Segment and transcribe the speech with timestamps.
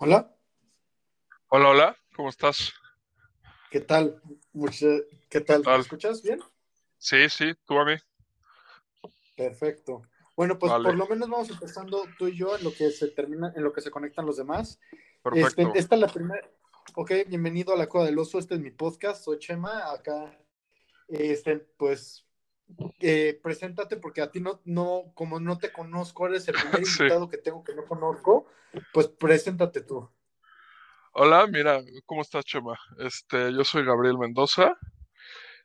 [0.00, 0.32] Hola,
[1.48, 2.72] Hola, hola, ¿cómo estás?
[3.70, 4.22] ¿qué tal?
[5.28, 5.58] ¿Qué tal?
[5.58, 5.80] ¿Me Tal.
[5.80, 6.40] escuchas bien?
[6.98, 7.94] Sí, sí, tú a mí.
[9.36, 10.02] Perfecto.
[10.36, 13.08] Bueno, pues Vale, por lo menos vamos empezando tú y yo en lo que se
[13.08, 14.78] termina, en lo que se conectan los demás.
[14.92, 15.72] Este, perfecto.
[15.74, 16.48] esta es la primera.
[16.94, 18.38] Ok, bienvenido a la Cueva del Oso.
[18.38, 19.24] Este es mi podcast.
[19.24, 19.92] Soy Chema.
[19.92, 20.38] Acá,
[21.08, 22.24] este, pues,
[23.00, 27.02] eh, preséntate porque a ti no, no, como no te conozco, eres el primer Sí.
[27.02, 28.46] invitado que tengo que no conozco.
[28.92, 30.08] Pues preséntate tú.
[31.12, 32.78] Hola, mira, ¿cómo estás, Chema?
[32.98, 34.76] Este, yo soy Gabriel Mendoza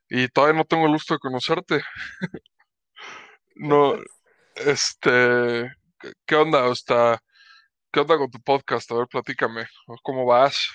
[0.09, 1.81] y todavía no tengo el gusto de conocerte.
[3.55, 3.95] No,
[4.55, 5.71] este,
[6.25, 6.71] ¿qué onda?
[6.71, 7.21] Está,
[7.91, 8.91] ¿qué onda con tu podcast?
[8.91, 9.67] A ver, platícame.
[10.01, 10.69] ¿Cómo vas?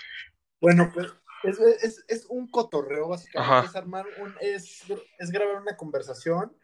[0.60, 1.08] Bueno, pues
[1.44, 3.54] es, es, es un cotorreo, básicamente.
[3.54, 4.84] Ajá, Es armar un, es,
[5.18, 6.56] es grabar una conversación.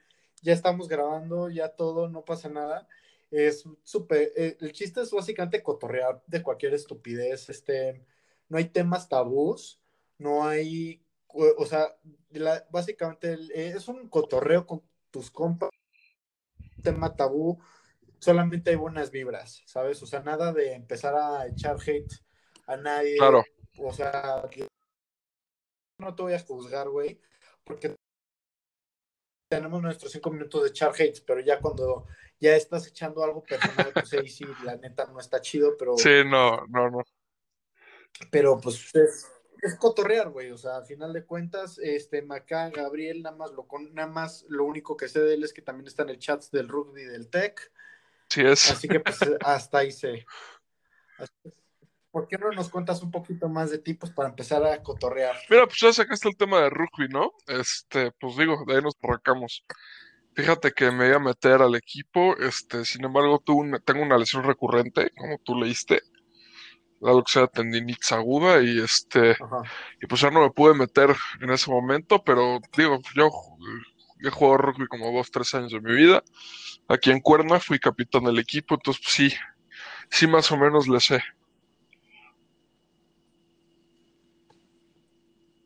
[0.42, 2.86] Ya estamos grabando, ya todo, no pasa nada.
[3.30, 4.32] Es súper.
[4.36, 7.48] eh, el chiste es básicamente cotorrear de cualquier estupidez.
[7.48, 8.04] Este,
[8.48, 9.80] no hay temas tabús,
[10.18, 11.02] no hay.
[11.28, 11.96] O, o sea,
[12.30, 15.70] la- básicamente el- eh, es un cotorreo con tus compas,
[16.82, 17.58] tema tabú.
[18.18, 20.02] Solamente hay buenas vibras, ¿sabes?
[20.02, 22.12] O sea, nada de empezar a echar hate
[22.66, 23.44] a claro, nadie.
[23.78, 24.42] O sea,
[25.98, 27.20] no te voy a juzgar, güey,
[27.64, 27.94] porque
[29.48, 32.06] tenemos nuestros cinco minutos de echar hates, pero ya cuando
[32.40, 36.22] ya estás echando algo personal, pues ahí sí, la neta no está chido, pero, sí,
[36.24, 37.02] no, no, no.
[38.30, 39.30] pero pues es,
[39.62, 43.66] es cotorrear, güey, o sea, a final de cuentas, este, Macá, Gabriel, nada más lo
[43.66, 46.18] con, nada más lo único que sé de él es que también está en el
[46.18, 47.72] chat del rugby del tech,
[48.30, 48.70] Sí es.
[48.70, 50.26] así que pues hasta ahí sé.
[51.18, 51.63] Así que,
[52.14, 55.34] ¿Por qué no nos cuentas un poquito más de ti, pues, para empezar a cotorrear?
[55.50, 57.32] Mira, pues ya sacaste el tema de rugby, ¿no?
[57.48, 59.64] Este, pues digo, de ahí nos arrancamos.
[60.36, 64.16] Fíjate que me iba a meter al equipo, este, sin embargo, tuve una- tengo una
[64.16, 66.02] lesión recurrente, como tú leíste,
[67.00, 69.62] la luxaria tendinitis aguda, y este, Ajá.
[70.00, 73.28] y pues ya no me pude meter en ese momento, pero digo, yo
[74.20, 76.22] he jugado rugby como dos, tres años de mi vida.
[76.86, 79.36] Aquí en Cuerna fui capitán del equipo, entonces pues, sí,
[80.10, 81.20] sí más o menos le sé.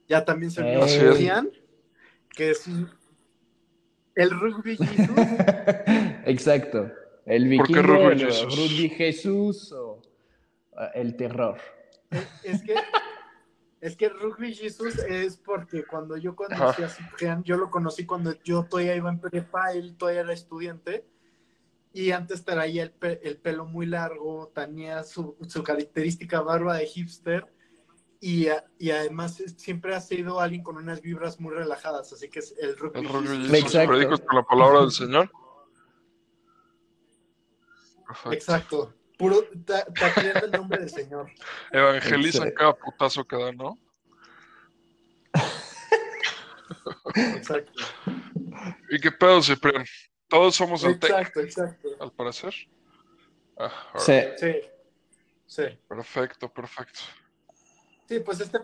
[0.08, 0.80] Ya también se unió.
[0.80, 1.50] Cristian,
[2.30, 2.66] que es
[4.14, 5.16] el rugby Jesus.
[6.24, 6.90] Exacto.
[7.26, 8.56] El ¿Por qué vikingo, Rugby el Jesus?
[8.56, 10.02] rugby Jesús o
[10.94, 11.58] el terror.
[12.42, 12.74] Es, que
[13.82, 18.34] es que Rugby Jesus es porque cuando yo conocí a Ciprián, yo lo conocí cuando
[18.42, 21.04] yo todavía iba en prepa, él todavía era estudiante,
[21.92, 26.86] y antes traía el, pe- el pelo muy largo, tenía su, su característica barba de
[26.86, 27.46] hipster,
[28.20, 32.40] y, a- y además siempre ha sido alguien con unas vibras muy relajadas, así que
[32.40, 33.88] es el Rugby, El rugby Exacto.
[33.92, 35.30] predicos por la palabra del Señor.
[38.06, 38.32] Perfecto.
[38.32, 38.94] Exacto.
[39.18, 41.30] Puro, ta- tacleando el nombre del Señor.
[41.72, 43.78] Evangelizan cada putazo que dan, ¿no?
[47.14, 47.82] Exacto.
[48.90, 49.84] ¿Y qué pedo, Ciprián?
[50.28, 51.88] Todos somos del TEC, Exacto, exacto.
[52.00, 52.54] al parecer.
[53.58, 53.72] Ah.
[53.96, 54.20] Sí.
[54.36, 54.52] Sí,
[55.46, 55.62] sí.
[55.88, 57.00] Perfecto, perfecto.
[58.08, 58.58] Sí, pues este,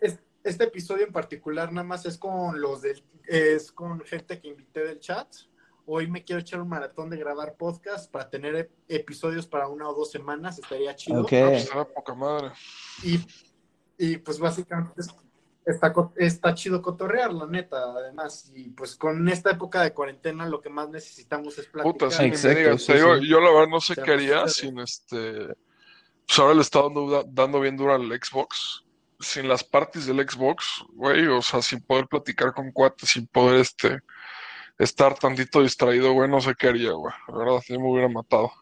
[0.00, 4.48] es- este episodio en particular nada más es con los del, es con gente que
[4.48, 5.26] invité del chat.
[5.86, 9.88] Hoy me quiero echar un maratón de grabar podcast para tener ep- episodios para una
[9.88, 11.22] o dos semanas, estaría chido.
[11.22, 11.32] Ok.
[11.32, 12.52] No, pues poca madre.
[13.02, 13.18] Y,
[13.98, 15.14] y pues básicamente es-
[15.64, 18.50] está, está chido cotorrear, la neta, además.
[18.54, 21.92] Y pues con esta época de cuarentena lo que más necesitamos es platicar.
[21.92, 22.82] Puta, sí, Exacto, digas.
[22.82, 23.28] sí, sí.
[23.28, 25.48] yo la verdad no sé Se qué haría sin este.
[26.26, 28.82] Pues ahora le está dando, dando bien duro al Xbox.
[29.20, 31.26] Sin las parties del Xbox, güey.
[31.28, 34.00] O sea, sin poder platicar con cuates, sin poder este.
[34.78, 37.14] Estar tantito distraído, güey, no sé qué haría, güey.
[37.28, 38.52] La verdad, yo me hubiera matado.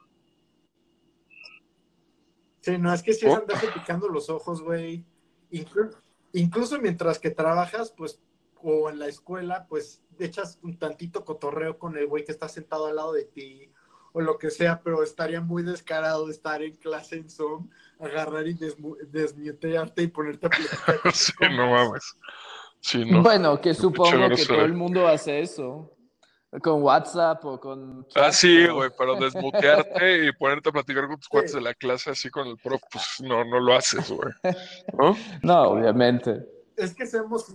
[2.61, 3.37] Sí, no, es que si es Oh.
[3.39, 5.05] andarse picando los ojos, güey.
[5.51, 5.95] Inclu-
[6.33, 8.21] incluso mientras que trabajas, pues,
[8.63, 12.87] o en la escuela, pues, echas un tantito cotorreo con el güey que está sentado
[12.87, 13.71] al lado de ti,
[14.17, 18.55] o lo que sea, pero estaría muy descarado estar en clase en Zoom, agarrar y
[18.55, 22.16] desmu- desmutearte y ponerte a platicar sí, no mames.
[22.81, 23.22] Sí, no.
[23.22, 25.91] Bueno, que supongo que todo el mundo hace eso.
[26.63, 28.07] Con WhatsApp o con.
[28.15, 31.31] Ah, sí, güey, pero desmutearte y ponerte a platicar con tus Sí.
[31.31, 34.33] cuates de la clase así con el prof, pues no, no lo haces, güey.
[34.97, 35.17] ¿No?
[35.43, 36.47] No, obviamente.
[36.77, 37.53] Es que seamos,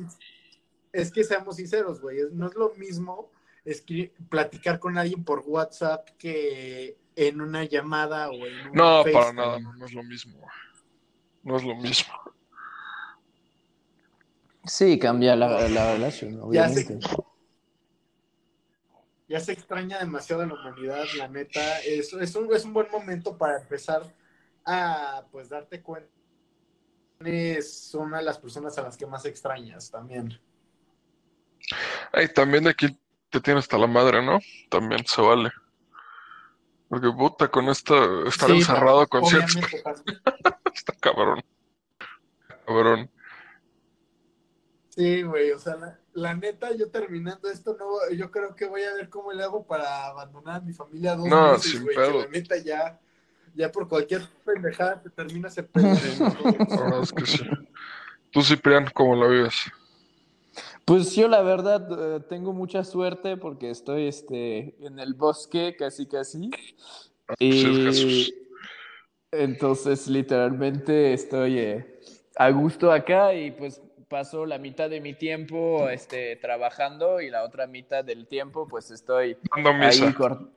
[0.92, 2.18] es que seamos sinceros, güey.
[2.34, 3.32] No es lo mismo
[4.30, 9.60] platicar con alguien por WhatsApp que en una llamada o en un No, para nada,
[9.60, 10.39] no, no es lo mismo.
[11.44, 12.13] No es lo mismo.
[14.66, 17.00] Sí, cambia la, la relación, Ya obviamente.
[19.27, 21.80] Ya se extraña demasiado a la humanidad, la neta.
[21.81, 24.04] Es, es, un, es un buen momento para empezar
[24.66, 26.10] a pues darte cuenta
[27.25, 30.39] es una de las personas a las que más extrañas también.
[32.13, 32.98] Ay, también aquí
[33.30, 34.40] te tiene hasta la madre, ¿no?
[34.70, 35.52] También se vale.
[36.88, 37.94] Porque puta, con esta,
[38.28, 39.56] estar Sí, encerrado con ciertos...
[40.74, 41.44] Está cabrón.
[42.66, 43.10] Cabrón.
[44.90, 48.81] Sí, güey, o sea, la, la neta, yo terminando esto, no, yo creo que voy
[48.84, 51.96] a ver cómo le hago para abandonar a mi familia dos No, meses, sin güey,
[51.96, 52.20] que pedo.
[52.22, 53.00] la neta ya,
[53.56, 55.70] ya por cualquier pendejada te terminas el.
[55.74, 57.48] La verdad es que sí.
[58.31, 59.56] Tú, Ciprián, ¿cómo la vives?
[60.90, 66.08] Pues yo la verdad eh, tengo mucha suerte porque estoy este, en el bosque casi
[66.08, 66.50] casi.
[67.38, 68.34] Sí, Y Jesús.
[69.32, 72.00] entonces literalmente estoy eh,
[72.38, 77.44] a gusto acá y pues paso la mitad de mi tiempo este, trabajando y la
[77.44, 80.50] otra mitad del tiempo pues estoy ahí cor-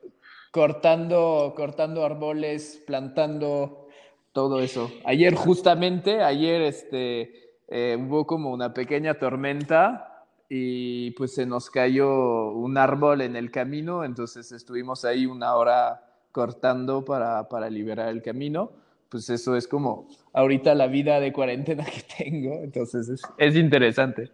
[0.50, 3.86] cortando, cortando árboles, plantando
[4.32, 4.90] todo eso.
[5.04, 10.08] Ayer justamente, ayer este, eh, hubo como una pequeña tormenta
[10.54, 16.04] y pues se nos cayó un árbol en el camino, entonces estuvimos ahí una hora
[16.30, 18.70] cortando para, para liberar el camino.
[19.08, 24.30] Pues eso es como ahorita la vida de cuarentena que tengo, entonces es, es interesante.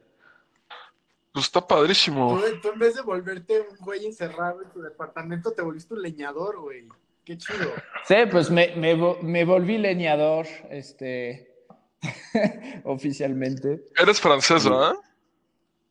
[1.32, 2.36] Pues está padrísimo.
[2.36, 6.02] Tú, tú en vez de volverte un güey encerrado en tu departamento, te volviste un
[6.02, 6.88] leñador, güey.
[7.24, 7.70] Qué chido.
[8.08, 11.54] Sí, pues me, me volví leñador, este,
[12.82, 13.84] oficialmente.
[13.96, 14.94] Eres francés, ¿verdad?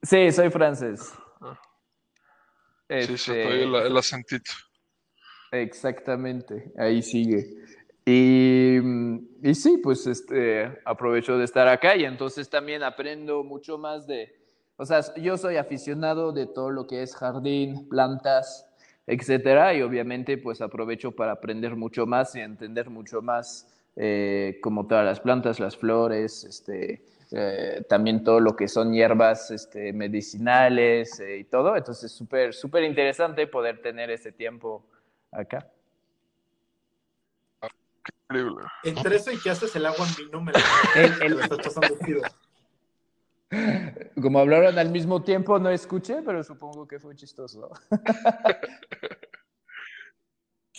[0.02, 1.14] Sí, soy francés.
[1.42, 1.60] Ah.
[2.88, 4.52] Este, Sí, se el, el acentito.
[5.52, 7.64] Exactamente, ahí sigue.
[8.06, 8.78] Y,
[9.44, 14.34] y sí, pues este, aprovecho de estar acá y entonces también aprendo mucho más de,
[14.78, 18.66] o sea, yo soy aficionado de todo lo que es jardín, plantas,
[19.08, 23.68] etcétera, y obviamente pues aprovecho para aprender mucho más y entender mucho más
[23.98, 29.52] eh, como todas las plantas, las flores, este, eh, también todo lo que son hierbas
[29.52, 34.86] este, medicinales eh, y todo, entonces súper, súper interesante poder tener ese tiempo
[35.32, 35.70] acá.
[38.84, 40.06] Entre eso y que haces el agua
[40.42, 40.52] me
[40.96, 42.22] El- el- estás pasando chido.
[44.22, 47.72] Como hablaron al mismo tiempo, no escuché, pero supongo que fue chistoso.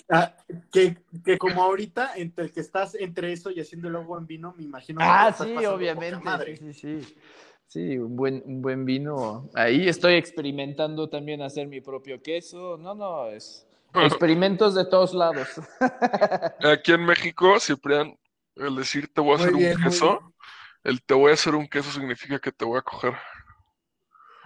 [0.08, 0.34] Ah,
[0.70, 4.54] que, que como ahorita, entre que estás entre eso y haciendo el agua en vino,
[4.56, 6.20] me imagino Ah, sí, obviamente.
[6.22, 6.56] madre.
[6.56, 7.18] Sí, sí, sí.
[7.66, 9.50] Sí, un buen, un buen vino.
[9.54, 12.78] Ahí estoy experimentando también hacer mi propio queso.
[12.78, 15.48] No, no, es experimentos de todos lados.
[16.64, 18.18] Aquí en México, Ciprián,
[18.56, 20.34] el decir te voy a hacer bien, un queso,
[20.82, 23.14] el te voy a hacer un queso significa que te voy a coger.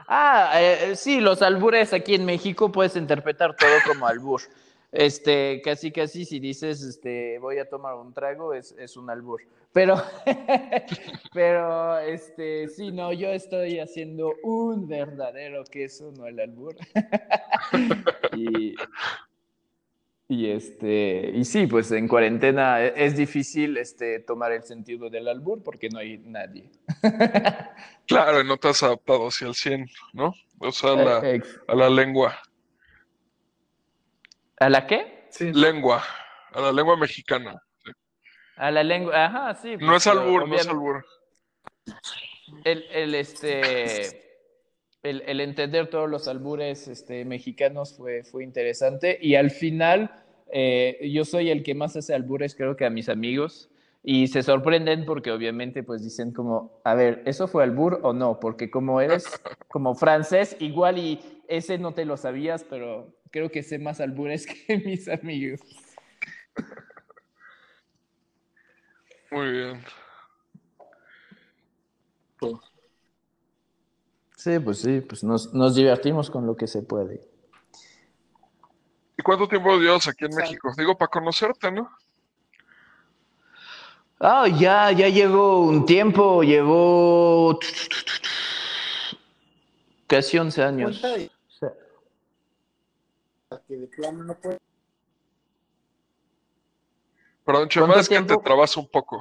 [0.08, 4.42] Ah, eh, sí, los albures aquí en México puedes interpretar todo como albur.
[4.92, 9.40] Este, casi, casi si dices, este, voy a tomar un trago, es, es un albur.
[9.72, 9.96] Pero,
[11.32, 16.76] pero, este, sí, no, yo estoy haciendo un verdadero queso, no el albur.
[18.36, 18.74] y,
[20.28, 25.26] y este, y sí, pues en cuarentena e- es difícil, este, tomar el sentido del
[25.26, 26.70] albur porque no hay nadie.
[28.06, 30.34] Claro, y no te has adaptado hacia el 100, ¿no?
[30.58, 32.36] O sea, a la, Eh, a la lengua.
[34.62, 35.26] ¿A la qué?
[35.30, 36.04] Sí, Lengua.
[36.52, 37.60] A la lengua mexicana.
[38.56, 39.76] A la lengua, ajá, sí.
[39.78, 41.04] No es albur, no es albur.
[42.64, 44.08] El, el, este,
[45.02, 51.10] el, el entender todos los albures este, mexicanos fue, fue interesante y al final eh,
[51.12, 53.68] yo soy el que más hace albures creo que a mis amigos
[54.04, 58.38] y se sorprenden porque obviamente pues dicen como, a ver, ¿eso fue albur o no?
[58.38, 59.24] Porque como eres
[59.68, 64.46] como francés, igual y ese no te lo sabías, pero creo que sé más albures
[64.66, 65.60] que mis amigos.
[69.30, 69.84] Muy bien.
[74.36, 77.20] Sí, pues sí, pues nos, nos divertimos con lo que se puede.
[79.16, 80.72] ¿Y cuánto tiempo llevas aquí en México?
[80.76, 81.88] Digo, para conocerte, ¿no?
[84.18, 87.58] Ah, ya, ya llevo un tiempo, llevo
[90.06, 91.02] casi 11 años.
[93.66, 94.58] Que de plano no puede-
[97.44, 99.20] Perdón, Chema, ¿Cuánto es que te trabas un poco.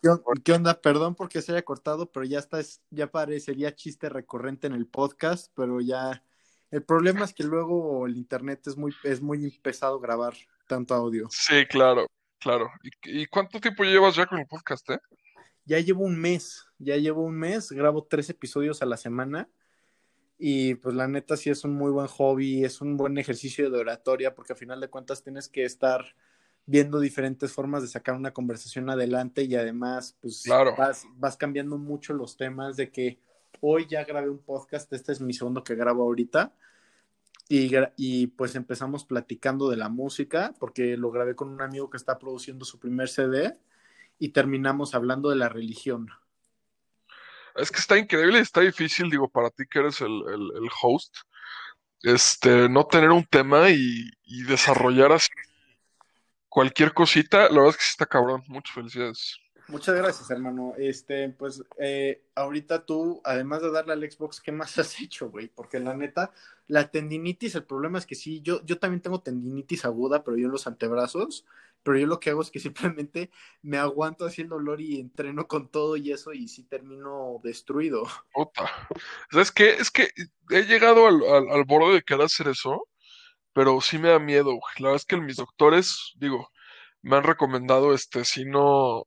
[0.00, 0.80] ¿Qué, on- qué onda?
[0.80, 4.86] Perdón porque se haya cortado, pero ya está, es- ya parecería chiste recurrente en el
[4.86, 6.22] podcast, pero ya
[6.70, 10.34] el problema es que luego el internet es muy, es muy pesado grabar
[10.68, 11.26] tanto audio.
[11.30, 12.06] Sí, claro,
[12.38, 12.70] claro.
[12.84, 15.00] ¿Y, y cuánto tiempo llevas ya con el podcast, eh?
[15.64, 19.48] Ya llevo un mes, ya llevo un mes, grabo tres episodios a la semana
[20.46, 23.78] Y pues la neta sí es un muy buen hobby, es un buen ejercicio de
[23.78, 26.04] oratoria, porque a final de cuentas tienes que estar
[26.66, 30.74] viendo diferentes formas de sacar una conversación adelante y además pues Claro.
[30.76, 33.18] vas, vas cambiando mucho los temas de que
[33.62, 36.52] hoy ya grabé un podcast, este es mi segundo que grabo ahorita
[37.48, 41.96] y, y pues empezamos platicando de la música porque lo grabé con un amigo que
[41.96, 43.56] está produciendo su primer CD
[44.18, 46.08] y terminamos hablando de la religión.
[47.56, 51.14] Es que está increíble y está difícil, digo, para ti que eres el, el- host,
[52.02, 55.28] este, no tener un tema y, y desarrollar así
[56.48, 57.48] cualquier cosita.
[57.48, 58.42] La verdad es que sí está cabrón.
[58.48, 59.36] Muchas felicidades.
[59.68, 60.74] Muchas gracias, hermano.
[60.76, 65.48] Este, pues, eh, ahorita tú, además de darle al Xbox, ¿qué más has hecho, güey?
[65.48, 66.32] Porque la neta,
[66.68, 70.46] la tendinitis, el problema es que sí, yo, yo también tengo tendinitis aguda, pero yo
[70.46, 71.46] en los antebrazos,
[71.84, 73.30] pero yo lo que hago es que simplemente
[73.62, 78.02] me aguanto así el dolor y entreno con todo y eso, y sí termino destruido.
[78.32, 78.68] Puta.
[79.30, 79.74] ¿Sabes qué?
[79.74, 80.08] Es que
[80.50, 82.88] he llegado al, al, borde de querer hacer eso,
[83.52, 84.58] pero sí me da miedo.
[84.78, 86.50] La verdad es que mis doctores, digo,
[87.02, 89.04] me han recomendado, este, si no,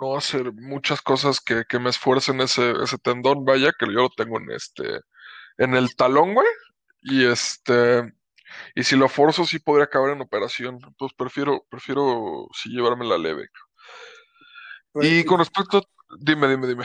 [0.00, 4.10] no hacer muchas cosas que, que me esfuercen ese, ese tendón, vaya, que yo lo
[4.10, 5.00] tengo en este,
[5.56, 6.46] en el talón, güey.
[7.02, 8.12] Y este,
[8.74, 10.78] y si lo forzo, sí podría acabar en operación.
[10.86, 13.48] Entonces prefiero, prefiero sí llevarme la leve.
[14.92, 15.82] Pues, Y con respecto,
[16.18, 16.84] dime, dime, dime.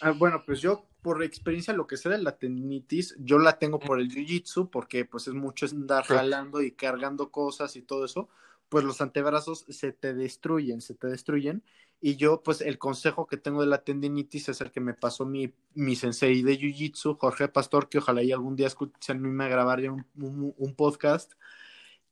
[0.00, 3.78] Ah, bueno, pues yo por experiencia lo que sé de la tendinitis, yo la tengo
[3.78, 6.14] por el jiu-jitsu porque pues es mucho andar Sí.
[6.14, 8.28] jalando y cargando cosas y todo eso,
[8.68, 11.62] pues los antebrazos se te destruyen, se te destruyen
[12.06, 15.24] y yo pues el consejo que tengo de la tendinitis es el que me pasó
[15.24, 19.80] mi, mi sensei de jiu-jitsu, Jorge Pastor, que ojalá y algún día escuchen a grabar
[19.80, 21.32] ya un, un, un podcast,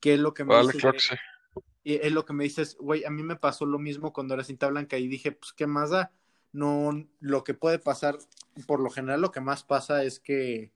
[0.01, 0.93] que es lo que me Vale, dice
[1.85, 4.45] que es lo que me dices, güey, a mí me pasó lo mismo cuando era
[4.45, 6.11] cinta blanca y dije, pues, ¿qué más da?
[6.53, 8.17] No, lo que puede pasar,
[8.67, 10.73] por lo general lo que más pasa es que,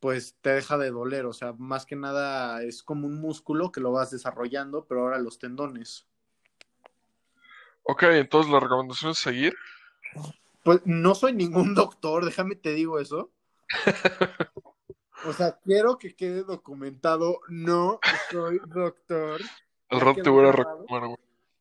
[0.00, 3.80] pues, te deja de doler, o sea, más que nada es como un músculo que
[3.80, 6.09] lo vas desarrollando, pero ahora los tendones.
[7.90, 9.56] Ok, entonces la recomendación es seguir.
[10.62, 13.30] Pues no soy ningún doctor, déjame te digo eso.
[15.26, 19.38] O sea, quiero que quede documentado, no soy doctor.
[19.90, 21.18] Al rato te voy a recomendar, güey.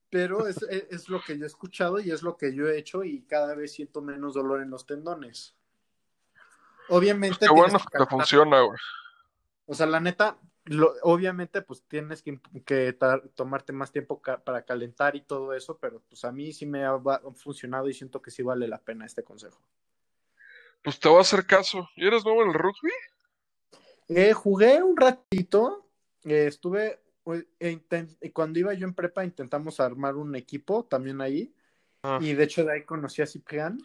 [0.10, 2.78] pero es, es, es lo que yo he escuchado y es lo que yo he
[2.78, 5.58] hecho y cada vez siento menos dolor en los tendones.
[6.88, 8.80] Obviamente, Qué bueno que que funciona, güey.
[9.66, 10.38] o sea, la neta,
[10.70, 12.40] lo- obviamente, pues tienes que,
[13.36, 16.86] tomarte más tiempo ca- para calentar y todo eso, pero pues a mí sí me
[16.86, 17.00] ha
[17.36, 19.60] funcionado y siento que sí vale la pena este consejo.
[20.84, 21.90] Pues te voy a hacer caso.
[21.96, 22.92] ¿Y eres nuevo en el rugby?
[24.10, 25.88] Eh, jugué un ratito,
[26.24, 27.00] eh, estuve,
[27.60, 31.54] eh, inten- cuando iba yo en prepa intentamos armar un equipo también ahí,
[32.04, 32.18] Ah.
[32.22, 33.78] y de hecho de ahí conocí a Ciprián,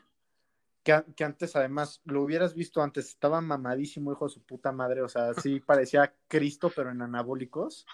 [0.85, 5.09] que, antes además, lo hubieras visto antes, estaba mamadísimo, hijo de su puta madre, o
[5.09, 7.87] sea, sí parecía Cristo, pero en anabólicos,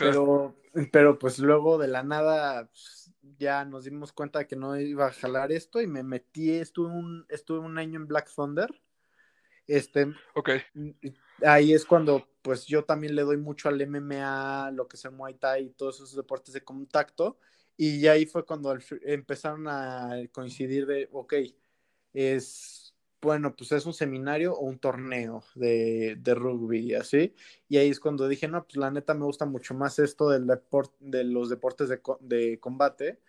[0.00, 0.56] pero,
[0.92, 5.06] pero pues luego de la nada pues, ya nos dimos cuenta de que no iba
[5.06, 8.68] a jalar esto y me metí, estuve un, estuve un año en Black Thunder,
[9.68, 10.12] este,
[11.44, 15.12] ahí es cuando pues yo también le doy mucho al MMA, lo que es el
[15.12, 17.38] Muay Thai y todos esos deportes de contacto
[17.76, 21.34] y ahí fue cuando empezaron a coincidir de, ok,
[22.12, 27.34] es, bueno, pues es un seminario o un torneo de, de rugby así,
[27.68, 30.46] y ahí es cuando dije, no, pues la neta me gusta mucho más esto del
[30.46, 33.20] deport, de los deportes de, de combate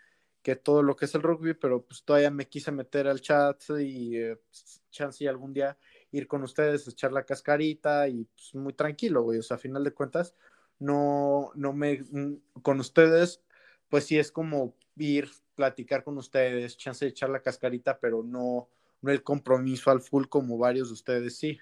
[0.42, 3.62] que todo lo que es el rugby, pero pues todavía me quise meter al chat
[3.82, 5.78] y eh, pues, chance algún día
[6.12, 9.40] ir con ustedes, echar la cascarita y pues, muy tranquilo, güey.
[9.40, 10.36] O sea, a final de cuentas,
[10.80, 12.02] no, no me,
[12.62, 13.44] con ustedes,
[13.90, 18.70] pues sí es como ir, platicar con ustedes, chance de echar la cascarita, pero no,
[19.02, 21.60] no el compromiso al full como varios de ustedes, sí.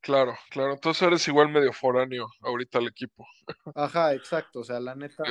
[0.00, 0.72] claro, claro.
[0.74, 3.26] Entonces eres igual medio foráneo ahorita al equipo.
[3.74, 4.60] Ajá, exacto.
[4.60, 5.24] O sea, la neta,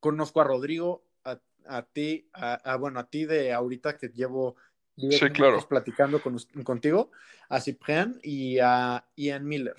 [0.00, 4.56] conozco a Rodrigo, a, a ti, a, a, bueno, a ti de ahorita que llevo
[4.96, 5.66] 10 Sí, claro.
[5.68, 7.12] platicando con, contigo,
[7.48, 9.76] a Ciprián y a Ian Miller.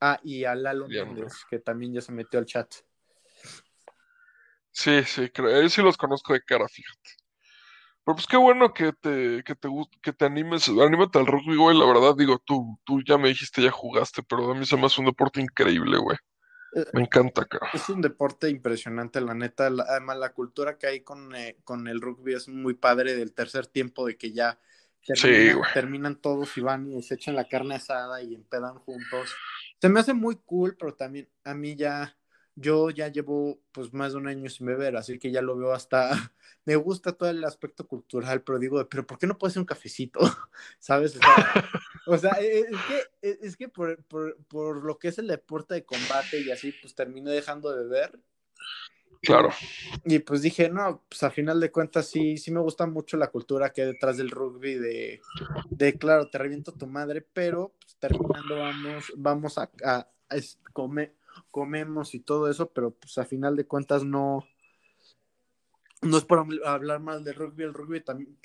[0.00, 2.74] Ah, y a Lalo Méndez, que también ya se metió al chat.
[4.72, 5.68] Sí, sí, creo.
[5.68, 7.10] Sí los conozco de cara, fíjate.
[8.04, 9.68] Pero pues qué bueno que te, que te,
[10.02, 13.62] que te animes, anímate al rugby, güey, la verdad, digo, tú, tú ya me dijiste,
[13.62, 16.16] ya jugaste, pero a mí se me hace un deporte increíble, güey.
[16.74, 17.68] Eh, Me encanta, cara.
[17.72, 19.70] Es un deporte impresionante, la neta.
[19.70, 23.32] la- además, la cultura que hay con, eh, con el rugby es muy padre del
[23.34, 24.60] tercer tiempo, de que ya
[25.14, 25.28] Sí,
[25.72, 29.34] terminan todos y van y se echan la carne asada y empedan juntos.
[29.80, 32.16] Se me hace muy cool, pero también a mí ya
[32.54, 35.72] yo ya llevo pues más de un año sin beber, así que ya lo veo
[35.72, 36.10] hasta,
[36.64, 39.66] me gusta todo el aspecto cultural, pero digo, pero ¿por qué no puede ser un
[39.66, 40.20] cafecito?
[40.78, 41.18] ¿Sabes?
[42.04, 45.18] O sea, e, e, es que, e, es que por, por, por, lo que es
[45.18, 48.18] el deporte de combate y así, pues terminé dejando de beber.
[49.20, 49.50] Claro.
[50.04, 53.28] Y, pues dije, no, pues a final de cuentas sí, sí me gusta mucho la
[53.28, 55.20] cultura que hay detrás del rugby, de,
[55.70, 60.36] de claro, te reviento tu madre, pero pues, terminando vamos, vamos a, a, a
[60.72, 61.14] comer
[61.50, 64.44] comemos y todo eso, pero pues a final de cuentas no,
[66.02, 68.36] no es por hablar mal de rugby, el rugby también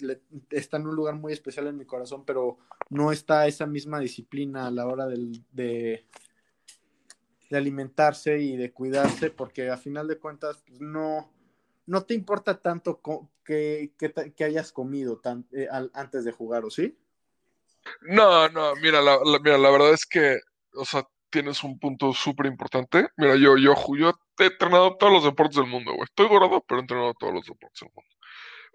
[0.52, 4.68] está en un lugar muy especial en mi corazón, pero no está esa misma disciplina
[4.68, 6.06] a la hora de, de,
[7.52, 11.34] alimentarse y de cuidarse, porque a final de cuentas pues, no,
[11.88, 13.02] no te importa tanto
[13.44, 16.96] que, que, hayas comido tan, eh, antes de jugar, ¿o sí?
[18.02, 20.38] No, no, mira, la, mira, la verdad es que,
[20.74, 23.10] o sea, tienes un punto súper importante.
[23.18, 26.04] Mira, yo, yo, yo he entrenado todos los deportes del mundo, güey.
[26.06, 28.16] Estoy gordo, pero he entrenado todos los deportes del mundo.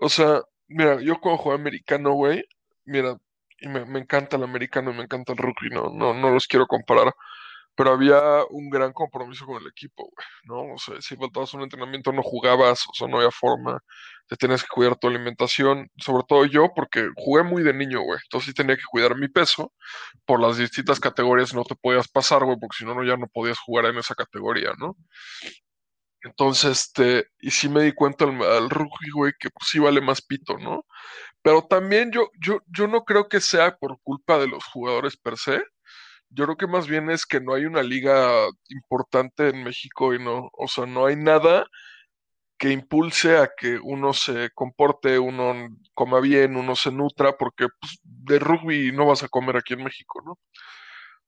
[0.00, 2.44] O sea, mira, yo cuando jugué americano, güey,
[2.84, 3.16] mira,
[3.58, 6.46] y me, me, encanta el americano y me encanta el rugby, no, no, no los
[6.48, 7.14] quiero comparar
[7.74, 10.74] pero había un gran compromiso con el equipo, güey, ¿no?
[10.74, 13.80] O sea, si faltabas un entrenamiento no jugabas, o sea, no había forma,
[14.28, 18.18] te tenías que cuidar tu alimentación, sobre todo yo, porque jugué muy de niño, güey,
[18.24, 19.72] entonces sí tenía que cuidar mi peso,
[20.26, 23.58] por las distintas categorías no te podías pasar, güey, porque si no, ya no podías
[23.58, 24.96] jugar en esa categoría, ¿no?
[26.24, 30.22] Entonces, este, y sí me di cuenta al, rugby, güey, que pues sí vale más
[30.22, 30.86] pito, ¿no?
[31.42, 35.36] Pero también yo, yo, yo no creo que sea por culpa de los jugadores per
[35.36, 35.64] se,
[36.34, 40.18] yo creo que más bien es que no hay una liga importante en México y
[40.18, 41.66] no, o sea, no hay nada
[42.58, 47.98] que impulse a que uno se comporte, uno coma bien, uno se nutra, porque pues,
[48.02, 50.38] de rugby no vas a comer aquí en México, ¿no?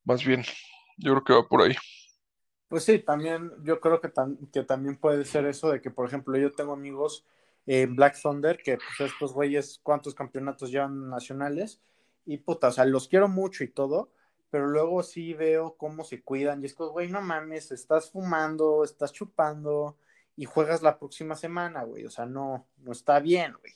[0.05, 0.45] Más bien,
[0.97, 1.75] yo creo que va por ahí.
[2.69, 4.13] Pues sí, también yo creo que,
[4.53, 7.27] que también puede ser eso de que, por ejemplo, yo tengo amigos
[7.67, 11.81] en Black Thunder, que pues estos güeyes, ¿cuántos campeonatos llevan nacionales?
[12.27, 14.13] Y puta, o sea, los quiero mucho y todo,
[14.55, 18.85] pero luego sí veo cómo se cuidan y es que, güey, no mames, estás fumando,
[18.85, 19.99] estás chupando
[20.37, 23.73] y juegas la próxima semana, güey, o sea, no, no está bien, güey.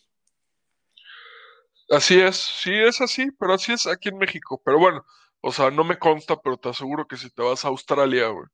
[1.91, 5.05] Así es, sí es así, pero así es aquí en México, pero bueno,
[5.41, 8.47] o sea, no me consta, pero te aseguro que si te vas a Australia, güey,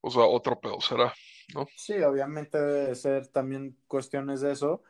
[0.00, 1.14] o sea, otro pedo será,
[1.54, 1.68] ¿no?
[1.76, 4.82] Sí, obviamente debe ser también cuestiones de eso.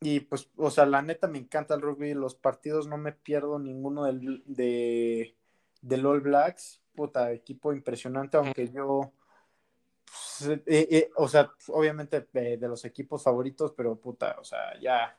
[0.00, 3.58] Y pues, o sea, la neta me encanta el rugby, los partidos no me pierdo
[3.58, 5.36] ninguno del, de,
[5.84, 9.12] del All Blacks, puta, equipo impresionante, aunque yo,
[10.04, 15.18] pues, eh, eh, o sea, obviamente de los equipos favoritos, pero puta, o sea, ya,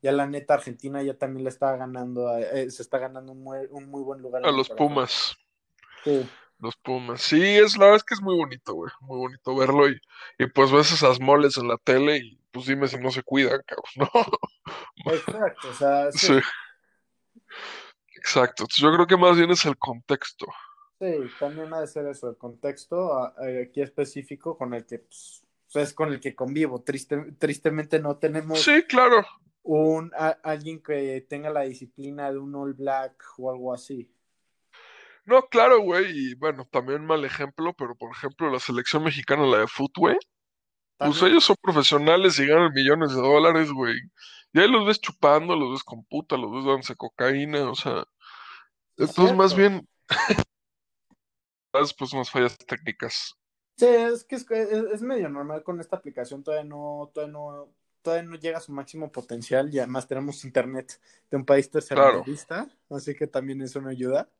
[0.00, 3.58] ya la neta Argentina ya también le está ganando, eh, se está ganando un muy,
[3.70, 4.46] un muy buen lugar.
[4.46, 5.36] A los Pumas.
[6.02, 6.26] Sí.
[6.58, 7.20] Los Pumas.
[7.20, 8.90] Sí, es la verdad es que es muy bonito, güey.
[9.00, 10.00] Muy bonito verlo y,
[10.38, 13.60] y pues ves esas moles en la tele y pues dime si no se cuidan,
[13.66, 14.72] cabrón, ¿no?
[15.12, 16.40] Exacto, o sea, sí.
[18.16, 20.46] Exacto, yo creo que más bien es el contexto.
[20.98, 25.92] Sí, también ha de ser eso, el contexto aquí específico con el que pues, es
[25.92, 26.82] con el que convivo.
[26.82, 29.26] Triste, tristemente no tenemos sí, claro.
[29.62, 30.10] un
[30.42, 34.10] alguien que tenga la disciplina de un All Black o algo así.
[35.26, 39.58] No, claro, güey, y bueno, también mal ejemplo, pero por ejemplo la selección mexicana, la
[39.58, 40.16] de fútbol,
[40.98, 43.96] pues ellos son profesionales y ganan millones de dólares, güey.
[44.52, 48.04] Y ahí los ves chupando, los ves con puta, los ves dándose cocaína, o sea,
[48.96, 49.86] entonces, más bien,
[51.98, 53.34] pues unas fallas técnicas.
[53.76, 57.68] Sí, es que es, medio normal con esta aplicación, todavía no, todavía no,
[58.00, 60.98] todavía no llega a su máximo potencial y además tenemos internet
[61.30, 64.30] de un país tercermundista, así que también eso me ayuda.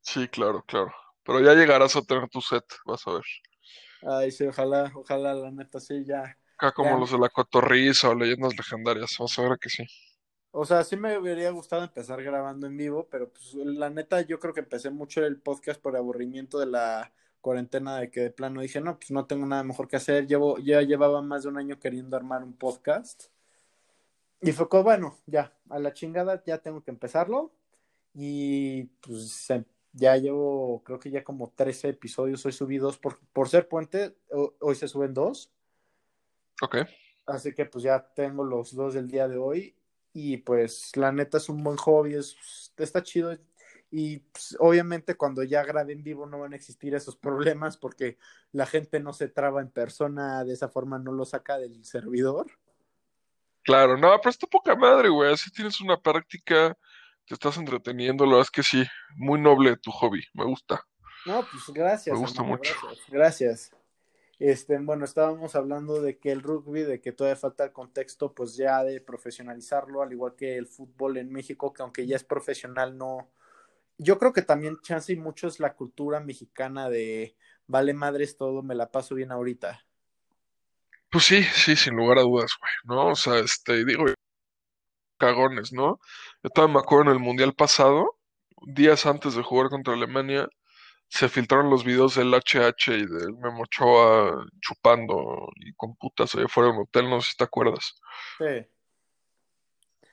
[0.00, 0.92] Sí, claro, claro.
[1.22, 3.24] Pero ya llegarás a tener tu set, vas a ver.
[4.02, 6.36] Ay, sí, ojalá, ojalá, la neta, sí, ya.
[6.58, 9.84] Acá como los de la cotorriza o leyendas legendarias, vas a ver que sí.
[10.50, 14.40] O sea, sí me hubiera gustado empezar grabando en vivo, pero pues la neta yo
[14.40, 18.60] creo que empecé mucho el podcast por aburrimiento de la cuarentena de que de plano
[18.60, 20.26] dije, no, pues no tengo nada mejor que hacer.
[20.26, 23.26] Llevo, ya llevaba más de un año queriendo armar un podcast.
[24.40, 27.52] Y fue como, bueno, ya, a la chingada ya tengo que empezarlo.
[28.14, 29.46] Y pues
[29.92, 32.44] ya llevo, creo que ya como 13 episodios.
[32.44, 34.16] Hoy subí dos por, por ser puente,
[34.58, 35.52] hoy se suben dos.
[36.62, 36.78] Ok.
[37.26, 39.76] Así que pues ya tengo los dos del día de hoy
[40.12, 43.36] y pues la neta es un buen hobby, es, está chido
[43.90, 48.18] y pues, obviamente cuando ya grabe en vivo no van a existir esos problemas porque
[48.52, 52.46] la gente no se traba en persona, de esa forma no lo saca del servidor.
[53.62, 56.76] Claro, no, pero está poca madre, güey, así tienes una práctica,
[57.26, 58.84] te estás entreteniendo, la verdad es que sí,
[59.16, 60.82] muy noble tu hobby, me gusta.
[61.26, 62.14] No, pues gracias.
[62.14, 62.72] Me gusta mucho.
[62.82, 63.10] Gracias.
[63.10, 63.77] gracias.
[64.38, 68.56] Este, bueno, estábamos hablando de que el rugby, de que todavía falta el contexto, pues
[68.56, 72.96] ya de profesionalizarlo, al igual que el fútbol en México, que aunque ya es profesional,
[72.96, 73.30] no.
[73.98, 78.62] Yo creo que también chance y mucho es la cultura mexicana de vale madres todo,
[78.62, 79.84] me la paso bien ahorita.
[81.10, 83.12] Pues sí, sí, sin lugar a dudas, güey, ¿no?
[83.12, 84.04] O sea, este, digo,
[85.18, 86.00] cagones, ¿no?
[86.42, 88.18] Yo todavía me acuerdo en el Mundial pasado,
[88.66, 90.48] días antes de jugar contra Alemania,
[91.08, 96.48] se filtraron los videos del HH y del Memo Ochoa chupando y con putas allá
[96.48, 97.94] fuera del hotel, no sé si te acuerdas.
[98.38, 98.66] Sí.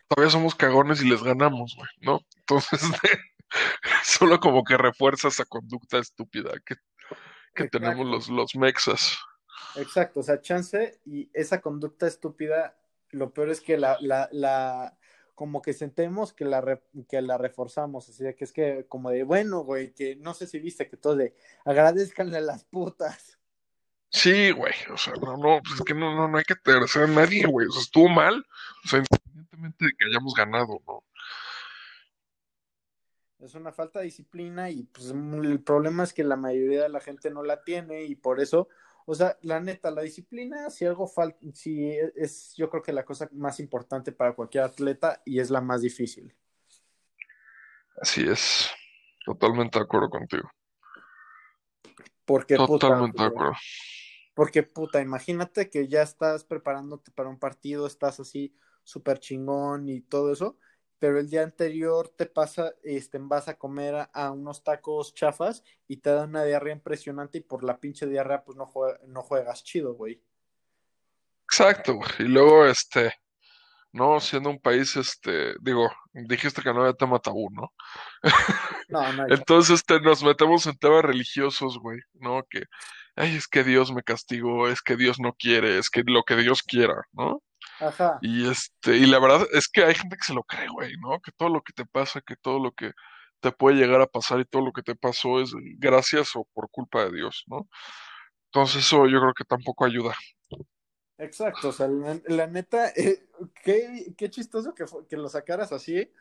[0.07, 2.21] Todavía somos cagones y les ganamos, güey, ¿no?
[2.37, 2.79] Entonces,
[4.03, 6.75] solo como que refuerza esa conducta estúpida que,
[7.53, 9.17] que tenemos los, los mexas.
[9.75, 12.77] Exacto, o sea, chance y esa conducta estúpida,
[13.09, 14.97] lo peor es que la, la, la,
[15.35, 19.09] como que sentemos que la, re, que la reforzamos, así de que es que como
[19.11, 23.37] de, bueno, güey, que no sé si viste que todo de, agradezcanle a las putas.
[24.09, 27.03] Sí, güey, o sea, no, no, pues es que no, no, no hay que tercer
[27.03, 28.45] a nadie, güey, o sea, estuvo mal,
[28.85, 31.03] o sea, independientemente de que hayamos ganado, ¿no?
[33.39, 37.01] Es una falta de disciplina y pues el problema es que la mayoría de la
[37.01, 38.69] gente no la tiene y por eso
[39.05, 43.05] o sea, la neta, la disciplina, si algo falta, si es, yo creo que la
[43.05, 46.35] cosa más importante para cualquier atleta y es la más difícil.
[48.01, 48.69] Así es,
[49.23, 50.49] totalmente de acuerdo contigo.
[52.25, 53.53] Porque, totalmente puta, de acuerdo.
[54.33, 60.01] Porque, puta, imagínate que ya estás preparándote para un partido, estás así súper chingón y
[60.01, 60.57] todo eso,
[61.05, 65.63] pero el día anterior te pasa, este, vas a comer a, a, unos tacos chafas
[65.87, 69.21] y te dan una diarrea impresionante y por la pinche diarrea pues no, juega, no
[69.21, 70.19] juegas chido, güey.
[71.43, 72.09] Exacto, güey.
[72.17, 73.13] Y luego, este,
[73.91, 77.71] no, siendo un país, este, digo, dijiste que no había tema tabú, ¿no?
[78.89, 79.27] No, no.
[79.29, 82.41] Entonces este, nos metemos en temas religiosos, güey, ¿no?
[82.49, 82.63] Que,
[83.15, 86.35] ay, es que Dios me castigó, es que Dios no quiere, es que lo que
[86.35, 87.43] Dios quiera, ¿no?
[87.79, 88.19] Ajá.
[88.21, 91.19] Y este, y la verdad es que hay gente que se lo cree, güey, ¿no?
[91.21, 92.91] Que todo lo que te pasa, que todo lo que
[93.39, 96.69] te puede llegar a pasar y todo lo que te pasó es gracias o por
[96.69, 97.67] culpa de Dios, ¿no?
[98.45, 100.13] Entonces eso yo creo que tampoco ayuda.
[101.17, 103.25] Exacto, o sea, la, la neta, eh,
[103.63, 106.11] qué, qué chistoso que, que lo sacaras así,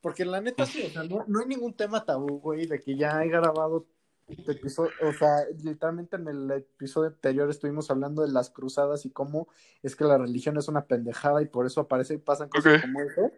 [0.00, 2.96] porque la neta sí, o sea, no, no hay ningún tema tabú, güey, de que
[2.96, 3.86] ya he grabado
[4.28, 9.48] episodio, o sea, literalmente en el episodio anterior estuvimos hablando de las cruzadas y cómo
[9.82, 13.00] es que la religión es una pendejada y por eso aparece y pasan cosas como
[13.00, 13.30] eso.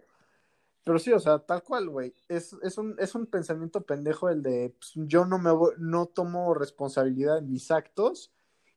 [0.84, 2.14] Pero sí, o sea, tal cual, güey.
[2.28, 6.54] Es, es, un, es un pensamiento pendejo el de pues, yo no me no tomo
[6.54, 8.32] responsabilidad en mis actos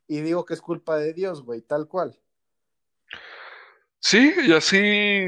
[0.07, 2.17] y digo que es culpa de Dios, güey, tal cual.
[3.99, 5.27] Sí, y así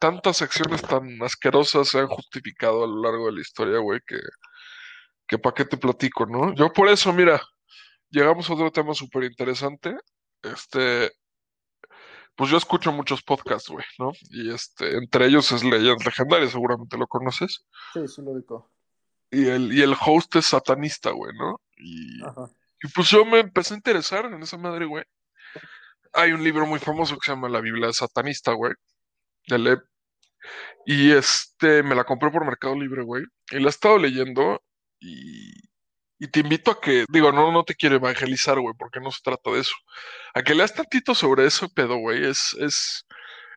[0.00, 4.18] tantas acciones tan asquerosas se han justificado a lo largo de la historia, güey, que,
[5.32, 6.54] que pa' qué te platico, ¿no?
[6.54, 7.40] Yo por eso, mira,
[8.10, 9.96] llegamos a otro tema súper interesante.
[10.42, 11.10] Este,
[12.36, 14.12] pues yo escucho muchos podcasts, güey, ¿no?
[14.28, 17.64] Y este, entre ellos es Leyendas Legendarias, seguramente lo conoces.
[17.94, 18.70] Sí, sí lo digo.
[19.30, 21.58] Y el, y el host es satanista, güey, ¿no?
[21.78, 22.50] Y, Ajá.
[22.82, 25.04] y pues yo me empecé a interesar en esa madre, güey.
[26.12, 28.74] Hay un libro muy famoso que se llama La Biblia satanista, güey,
[29.46, 29.82] de Lev.
[30.84, 33.24] Y este, me la compré por Mercado Libre, güey.
[33.50, 34.60] Y la he estado leyendo
[35.02, 35.52] y,
[36.18, 39.20] y te invito a que, digo, no, no te quiero evangelizar, güey, porque no se
[39.22, 39.74] trata de eso.
[40.34, 42.24] A que leas tantito sobre eso, pedo, güey.
[42.24, 43.06] Es, es,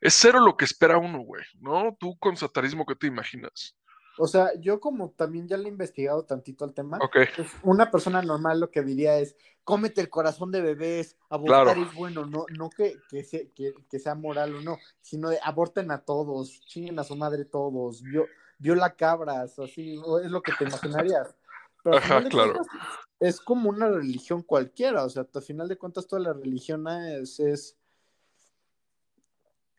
[0.02, 1.96] es cero lo que espera uno, güey, ¿no?
[2.00, 3.76] Tú con satanismo, ¿qué te imaginas?
[4.18, 7.92] O sea, yo como también ya le he investigado tantito al tema, Ok, pues, una
[7.92, 11.90] persona normal lo que diría es, cómete el corazón de bebés, abortar Claro.
[11.90, 15.40] es bueno, no, no que, que, se- que, que sea moral o no, sino de
[15.44, 18.26] aborten a todos, chinguen a su madre todos, vio,
[18.58, 21.36] viola cabras, así, o es lo que te imaginarías.
[21.84, 22.54] Pero Ajá, claro.
[22.54, 22.78] cuentas,
[23.20, 27.40] es como una religión cualquiera, o sea, al final de cuentas toda la religión es,
[27.40, 27.78] es,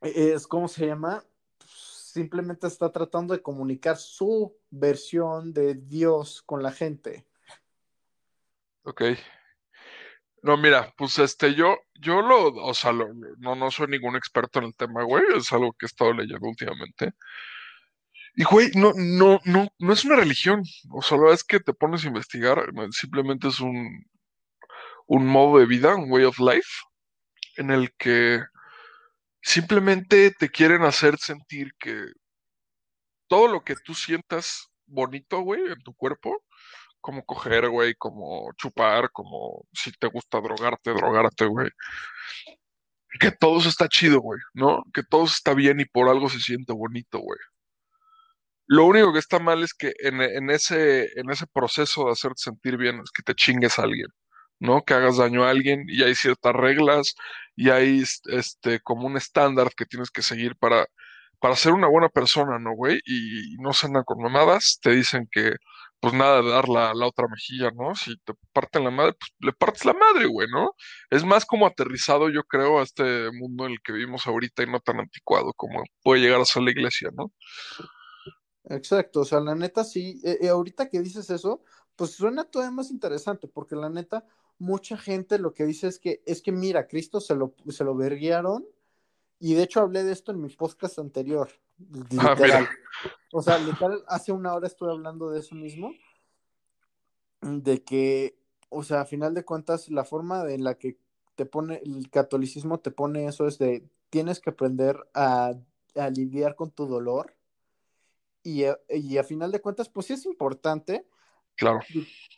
[0.00, 1.24] es ¿cómo se llama?
[1.66, 7.26] Simplemente está tratando de comunicar su versión de Dios con la gente.
[8.84, 9.02] ok.
[10.42, 14.60] No, mira, pues este, yo, yo lo, o sea, lo- no, no soy ningún experto
[14.60, 17.14] en el tema, güey, es algo que he estado leyendo últimamente.
[18.36, 21.72] Y, güey, no, no, no, no es una religión, o sea, la es que te
[21.72, 24.04] pones a investigar, no, simplemente es un,
[25.06, 26.68] un modo de vida, un way of life,
[27.56, 28.40] en el que
[29.42, 31.94] simplemente te quieren hacer sentir que
[33.28, 36.42] todo lo que tú sientas bonito, güey, en tu cuerpo,
[37.00, 41.70] como coger, güey, como chupar, como si te gusta drogarte, drogarte, güey.
[43.20, 44.84] Que todo está chido, güey, ¿no?
[44.92, 47.38] Que todo está bien y por algo se siente bonito, güey.
[48.66, 51.08] Lo único que está mal es que en, ese,
[51.52, 54.08] proceso de hacerte sentir bien es que te chingues a alguien,
[54.58, 54.84] ¿no?
[54.84, 57.14] Que hagas daño a alguien y hay ciertas reglas
[57.54, 60.86] y hay este como un estándar que tienes que seguir para,
[61.40, 63.00] para ser una buena persona, ¿no, güey?
[63.06, 65.54] Y, no se andan con mamadas, te dicen que
[66.00, 67.94] pues nada de dar la, la, otra mejilla, ¿no?
[67.94, 70.72] Si te parten la madre, pues le partes la madre, güey, ¿no?
[71.10, 74.66] Es más como aterrizado, yo creo, a este mundo en el que vivimos ahorita y
[74.66, 77.32] no tan anticuado como puede llegar a ser la iglesia, ¿no?
[78.68, 81.62] Exacto, o sea, la neta sí, eh, eh, ahorita que dices eso,
[81.94, 84.24] pues suena todavía más interesante, porque la neta,
[84.58, 87.94] mucha gente lo que dice es que, es que mira, Cristo se lo, se lo
[87.94, 88.66] verguiaron,
[89.38, 91.48] y de hecho hablé de esto en mi podcast anterior,
[92.18, 92.68] ah, literal.
[93.32, 95.92] o sea, literal, hace una hora estuve hablando de eso mismo,
[97.42, 98.36] de que,
[98.68, 100.98] o sea, a final de cuentas, la forma en la que
[101.36, 105.54] te pone, el catolicismo te pone eso es de, tienes que aprender a,
[105.94, 107.35] a lidiar con tu dolor,
[108.46, 111.06] y, y a final de cuentas, pues sí es importante,
[111.56, 111.80] Claro.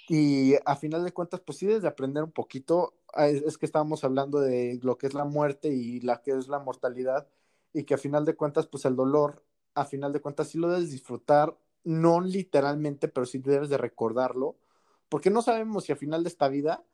[0.09, 4.05] Y, a final de cuentas, pues sí, desde aprender un poquito, ah, es, que estábamos
[4.05, 7.29] hablando de lo que es la muerte y la que es la mortalidad,
[7.73, 9.45] y que a final de cuentas, pues el dolor,
[9.75, 14.57] a final de cuentas, sí lo debes disfrutar, no literalmente, pero sí debes de recordarlo,
[15.09, 16.85] porque no sabemos si a final de esta vida,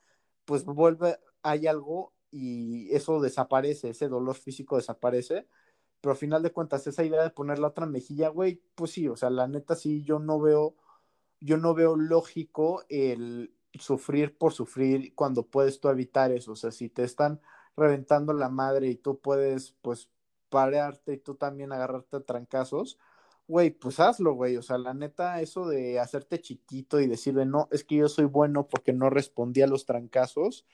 [0.45, 5.47] pues vuelve, hay algo y eso desaparece, ese dolor físico desaparece,
[6.05, 9.09] pero a final de cuentas, esa idea de poner la otra mejilla, güey, pues sí,
[9.09, 10.77] o sea, la neta sí, yo no veo
[11.41, 16.53] yo no veo lógico el sufrir por sufrir cuando puedes tú evitar eso.
[16.53, 17.41] O sea, si te están
[17.75, 20.11] reventando la madre y tú puedes, pues,
[20.51, 22.99] parearte y tú también agarrarte a trancazos,
[23.49, 24.59] güey, pues hazlo, güey.
[24.59, 28.27] O sea, la neta, eso de hacerte chiquito y decirle, no, es que yo soy
[28.27, 30.67] bueno porque no respondí a los trancazos.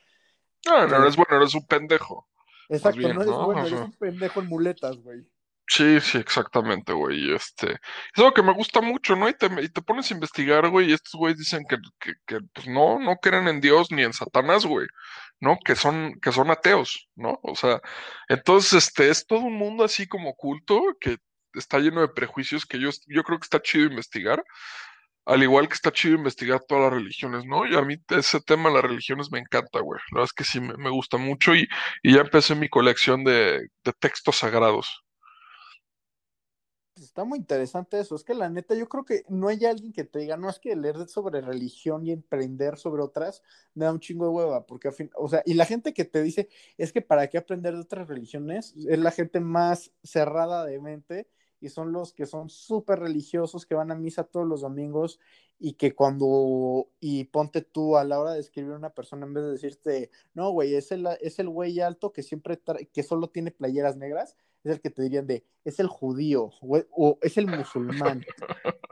[0.67, 2.27] No, no eres bueno, eres un pendejo.
[2.71, 5.27] Exacto, no eres bueno, eres un pendejo en muletas, güey.
[5.67, 7.33] Sí, sí, exactamente, güey.
[7.33, 7.79] Este, es
[8.19, 9.29] algo que me gusta mucho, ¿no?
[9.29, 12.41] Y te, y te pones a investigar, güey, y estos güeyes dicen que, que, que,
[12.53, 14.87] pues no, no creen en Dios ni en Satanás, güey,
[15.41, 15.59] ¿no?
[15.65, 17.39] Que son, que son ateos, ¿no?
[17.43, 17.81] O sea,
[18.29, 21.19] entonces, este, es todo un mundo así como oculto que
[21.55, 24.43] está lleno de prejuicios que yo, yo creo que está chido investigar,
[25.27, 27.67] al igual que está chido investigar todas las religiones, ¿no?
[27.67, 30.01] Y a mí ese tema de las religiones me encanta, güey.
[30.13, 31.69] La verdad es que sí me, gusta mucho y,
[32.03, 35.05] y ya empecé mi colección de, de textos sagrados
[37.05, 38.15] está muy interesante eso.
[38.15, 40.59] Es que la neta, yo creo que no hay alguien que te diga, no es
[40.59, 43.43] que leer sobre religión y emprender sobre otras
[43.75, 46.05] me da un chingo de hueva, porque al fin, o sea, y la gente que
[46.05, 50.65] te dice, es que para qué aprender de otras religiones, es la gente más cerrada
[50.65, 51.29] de mente
[51.61, 55.21] y son los que son súper religiosos, que van a misa todos los domingos
[55.59, 59.35] y que cuando, y ponte tú a la hora de escribir a una persona, en
[59.35, 62.61] vez de decirte, no, güey, es el, es el güey alto que siempre,
[62.93, 67.19] que solo tiene playeras negras, es el que te dirían de, es el judío o,
[67.23, 68.25] es el musulmán.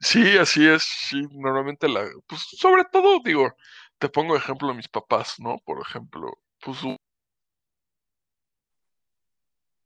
[0.00, 3.52] Sí, así es, sí, normalmente la, pues sobre todo digo,
[3.98, 5.58] te pongo ejemplo a mis papás, ¿no?
[5.64, 6.78] Por ejemplo, pues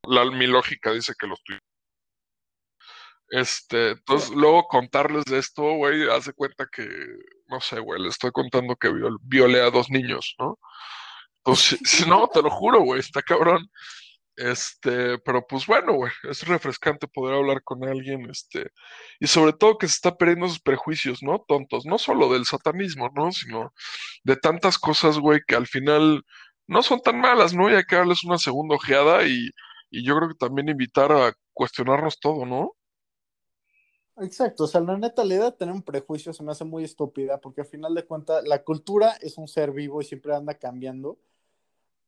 [0.09, 1.61] la, mi lógica dice que los tuyos.
[3.33, 6.87] Este, entonces luego contarles de esto, güey, hace cuenta que,
[7.49, 10.59] no sé, güey, le estoy contando que violé a dos niños, ¿no?
[11.43, 13.67] Pues no, te lo juro, güey, está cabrón.
[14.37, 18.71] Este, pero pues bueno, güey, es refrescante poder hablar con alguien, este,
[19.21, 21.45] y sobre todo que se está perdiendo esos prejuicios, ¿no?
[21.47, 23.33] Tontos, no solo del satanismo, ¿no?
[23.33, 23.73] Sino
[24.25, 26.23] de tantas cosas, güey, que al final
[26.67, 27.71] no son tan malas, ¿no?
[27.71, 29.51] Y hay que darles una segunda ojeada y,
[29.92, 32.72] y yo creo que también invitar a cuestionarnos todo, ¿no?
[34.16, 36.85] Exacto, o sea, la neta, la idea de tener un prejuicio se me hace muy
[36.85, 40.55] estúpida, porque al final de cuentas, la cultura es un ser vivo y siempre anda
[40.55, 41.18] cambiando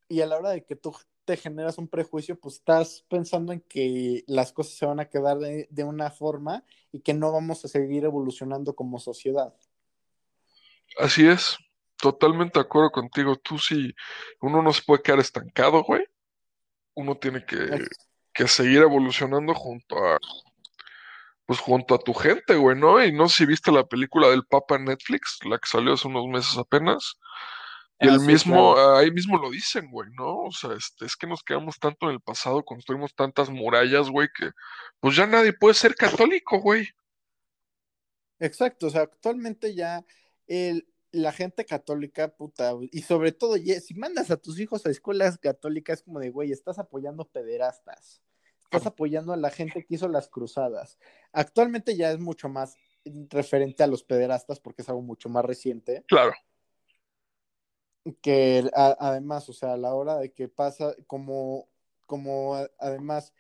[0.09, 0.95] y a la hora de que tú
[1.25, 5.39] te generas un prejuicio, pues estás pensando en que las cosas se van a quedar
[5.39, 9.55] de, una forma y que no vamos a seguir evolucionando como sociedad.
[10.99, 11.57] Así es,
[11.97, 13.37] totalmente de acuerdo contigo.
[13.37, 13.95] Tú sí,
[14.41, 16.05] uno no se puede quedar estancado, güey.
[16.95, 17.87] Uno tiene que,
[18.33, 20.19] que seguir evolucionando junto a,
[21.47, 23.03] pues junto a tu gente, güey, ¿no?
[23.05, 26.09] Y no sé si viste la película del Papa en Netflix, la que salió hace
[26.09, 27.17] unos meses apenas.
[28.01, 30.45] Y el mismo, ahí mismo lo dicen, güey, ¿no?
[30.45, 34.29] O sea, este, es que nos quedamos tanto en el pasado, construimos tantas murallas, güey,
[34.37, 34.51] que
[35.01, 36.89] pues ya nadie puede ser católico, güey.
[38.41, 40.05] Exacto, o sea, actualmente ya
[40.47, 45.39] el, la gente católica, puta, y sobre todo, si mandas a tus hijos a escuelas
[45.39, 48.23] católicas, como de, güey, estás apoyando pederastas,
[48.63, 50.99] estás apoyando a la gente que hizo las cruzadas.
[51.33, 52.77] Actualmente ya es mucho más
[53.31, 56.05] referente a los pederastas porque es algo mucho más reciente.
[56.09, 56.33] Claro
[58.21, 61.69] que además, o sea, a la hora de que pasa, como,
[62.07, 63.33] como además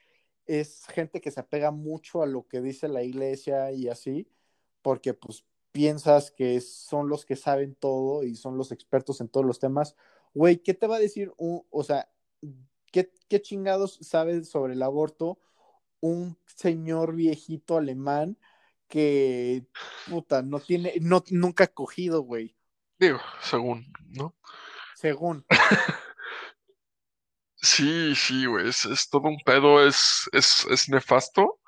[0.46, 4.28] es gente que se apega mucho a lo que dice la iglesia y así,
[4.82, 9.44] porque pues piensas que son los que saben todo y son los expertos en todos
[9.44, 9.96] los temas,
[10.32, 12.08] güey, ¿qué te va a decir un, o sea,
[12.92, 15.40] ¿qué, qué chingados sabes sobre el aborto
[15.98, 18.38] un señor viejito alemán
[18.86, 19.66] que,
[20.08, 22.56] puta, no tiene, no, nunca ha cogido, güey?
[23.00, 24.36] Digo, según, ¿no?
[24.94, 25.44] Según.
[27.56, 31.58] Sí, sí, güey, es, es todo un pedo, es, es, es nefasto.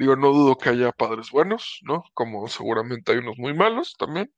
[0.00, 2.04] Digo, no dudo que haya padres buenos, ¿no?
[2.14, 4.32] Como seguramente hay unos muy malos también.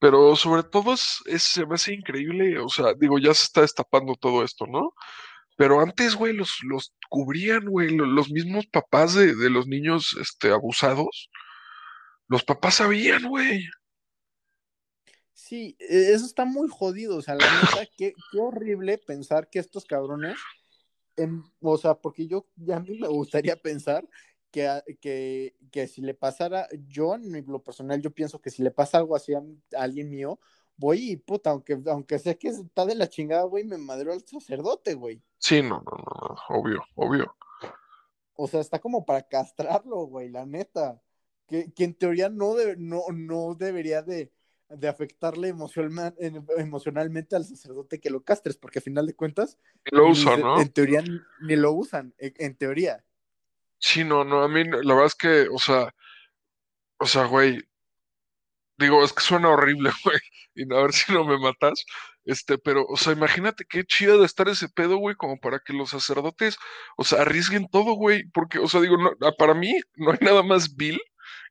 [0.00, 3.60] Pero sobre todo es, es, se me hace increíble, o sea, digo, ya se está
[3.62, 4.92] destapando todo esto, ¿no?
[5.56, 10.16] Pero antes, güey, los, los cubrían, güey, lo- los mismos papás de, de los niños,
[10.20, 11.30] este, abusados.
[12.28, 13.66] Los papás sabían, güey.
[15.32, 19.60] Sí, e- eso está muy jodido, o sea, la neta, qué, qué horrible pensar que
[19.60, 20.38] estos cabrones,
[21.16, 24.06] en- o sea, porque yo, ya a mí me gustaría pensar
[24.56, 28.70] que, que, que si le pasara, yo en lo personal, yo pienso que si le
[28.70, 29.42] pasa algo así a,
[29.76, 30.40] a alguien mío,
[30.78, 34.24] voy y puta, aunque, aunque sé que está de la chingada, güey, me madreo al
[34.26, 35.20] sacerdote, güey.
[35.36, 37.36] Sí, no, no, no, no, obvio, obvio.
[38.34, 41.02] O sea, está como para castrarlo, güey, la neta.
[41.46, 44.32] Que, que en teoría no, debe- no, no debería de,
[44.70, 49.58] de afectarle emocional- en- emocionalmente al sacerdote que lo castres, porque a final de cuentas,
[49.92, 50.60] lo usan, ¿no?
[50.62, 53.04] en teoría ni, ni lo usan, en, en teoría.
[53.78, 55.94] Sí, no, no, a mí la verdad es que, o sea,
[56.98, 57.62] o sea, güey,
[58.78, 60.18] digo, es que suena horrible, güey,
[60.54, 61.84] y a ver si no me matas,
[62.24, 65.72] este, pero, o sea, imagínate qué chido de estar ese pedo, güey, como para que
[65.72, 66.58] los sacerdotes,
[66.96, 70.18] o sea, arriesguen todo, güey, porque, o sea, digo, no, ah, para mí no hay
[70.20, 71.00] nada más vil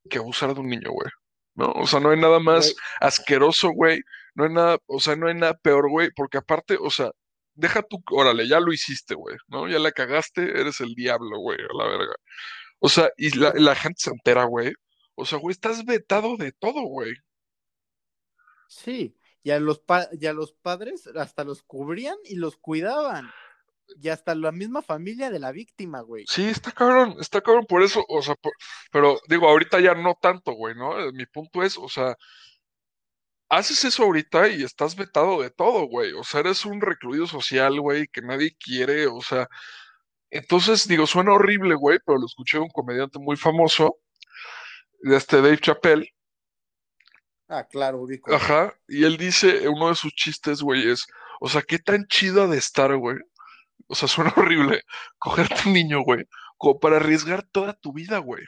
[0.09, 1.09] que abusar de un niño, güey,
[1.55, 1.71] ¿no?
[1.73, 4.01] O sea, no hay nada más asqueroso, güey,
[4.35, 7.11] no hay nada, o sea, no hay nada peor, güey, porque aparte, o sea,
[7.55, 9.67] deja tu, órale, ya lo hiciste, güey, ¿no?
[9.69, 12.15] Ya la cagaste, eres el diablo, güey, a la verga.
[12.79, 14.73] O sea, y la, la gente se entera, güey.
[15.15, 17.13] O sea, güey, estás vetado de todo, güey.
[18.67, 23.31] sí, y a los, pa- y a los padres hasta los cubrían y los cuidaban.
[24.01, 26.25] Y hasta la misma familia de la víctima, güey.
[26.27, 28.53] Sí, está cabrón, está cabrón por eso, o sea, por-
[28.91, 30.95] pero digo, ahorita ya no tanto, güey, ¿no?
[31.13, 32.15] Mi punto es, o sea,
[33.49, 36.13] haces eso ahorita y estás vetado de todo, güey.
[36.13, 39.47] O sea, eres un recluido social, güey, que nadie quiere, o sea,
[40.29, 43.97] entonces, digo, suena horrible, güey, pero lo escuché de un comediante muy famoso,
[45.01, 46.11] de este Dave Chappelle,
[47.47, 48.33] Ah, claro, ubico.
[48.33, 51.05] ajá, y él dice, uno de sus chistes, güey, es,
[51.39, 53.17] o sea, qué tan chido ha de estar, güey.
[53.87, 54.81] O sea, suena horrible
[55.19, 56.25] cogerte un niño, güey,
[56.57, 58.43] como para arriesgar toda tu vida, güey.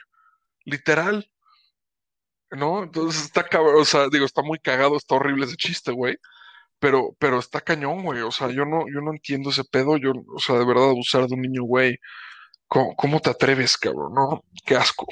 [0.64, 1.30] Literal,
[2.50, 2.82] ¿no?
[2.84, 6.16] Entonces está cabrón, o sea, digo, está muy cagado, está horrible ese chiste, güey.
[6.80, 8.22] Pero, pero está cañón, güey.
[8.22, 9.96] O sea, yo no, yo no entiendo ese pedo.
[9.98, 11.98] Yo, o sea, de verdad, abusar de un niño, güey.
[12.68, 14.14] ¿Cómo, cómo te atreves, cabrón?
[14.14, 15.06] No, qué asco.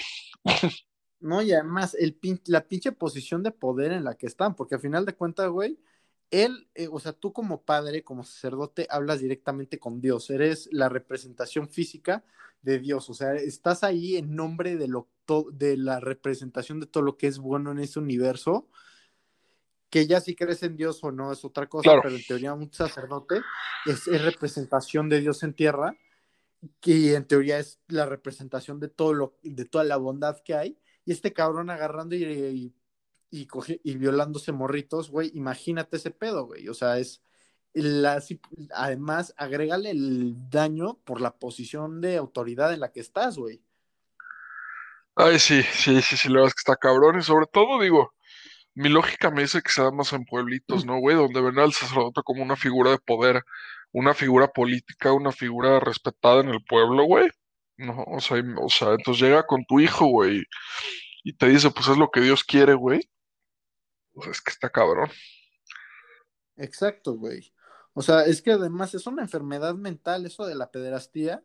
[1.21, 4.75] No, y además el pin- la pinche posición de poder en la que están, porque
[4.77, 5.79] al final de cuentas, güey,
[6.31, 10.89] él, eh, o sea, tú como padre, como sacerdote, hablas directamente con Dios, eres la
[10.89, 12.25] representación física
[12.63, 16.87] de Dios, o sea, estás ahí en nombre de, lo, to- de la representación de
[16.87, 18.69] todo lo que es bueno en ese universo,
[19.89, 22.55] que ya si crees en Dios o no es otra cosa, Claro, pero en teoría
[22.55, 23.41] un sacerdote
[23.87, 25.97] es, es representación de Dios en tierra,
[26.81, 30.79] que en teoría es la representación de todo lo, de toda la bondad que hay,
[31.05, 32.75] y este cabrón agarrando y, y,
[33.31, 37.23] y, cogi- y violándose morritos, güey, imagínate ese pedo, güey, o sea, es,
[37.75, 38.23] la,
[38.75, 43.63] además, agrégale el daño por la posición de autoridad en la que estás, güey.
[45.17, 47.19] Ay, sí, sí, sí, sí, la verdad es que está cabrón.
[47.19, 48.15] Y sobre todo, digo,
[48.75, 51.17] mi lógica me dice que se da más en pueblitos, ¿no, güey?
[51.17, 53.43] Donde ven al sacerdote como una figura de poder,
[53.93, 57.29] una figura política, una figura respetada en el pueblo, güey.
[57.79, 60.43] No, o sea, o sea, entonces llega con tu hijo, güey,
[61.25, 63.01] y te dice, pues es lo que Dios quiere, güey.
[64.17, 65.11] Pues es que está cabrón.
[66.57, 67.53] Exacto, güey.
[67.93, 71.43] O sea, es que además es una enfermedad mental eso de la pederastía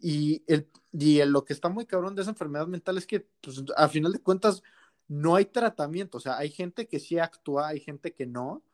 [0.00, 3.28] y, el, y el- lo que está muy cabrón de esa enfermedad mental es que,
[3.40, 4.64] pues, a final de cuentas,
[5.06, 6.18] no hay tratamiento.
[6.18, 8.64] O sea, hay gente que sí actúa, hay gente que no,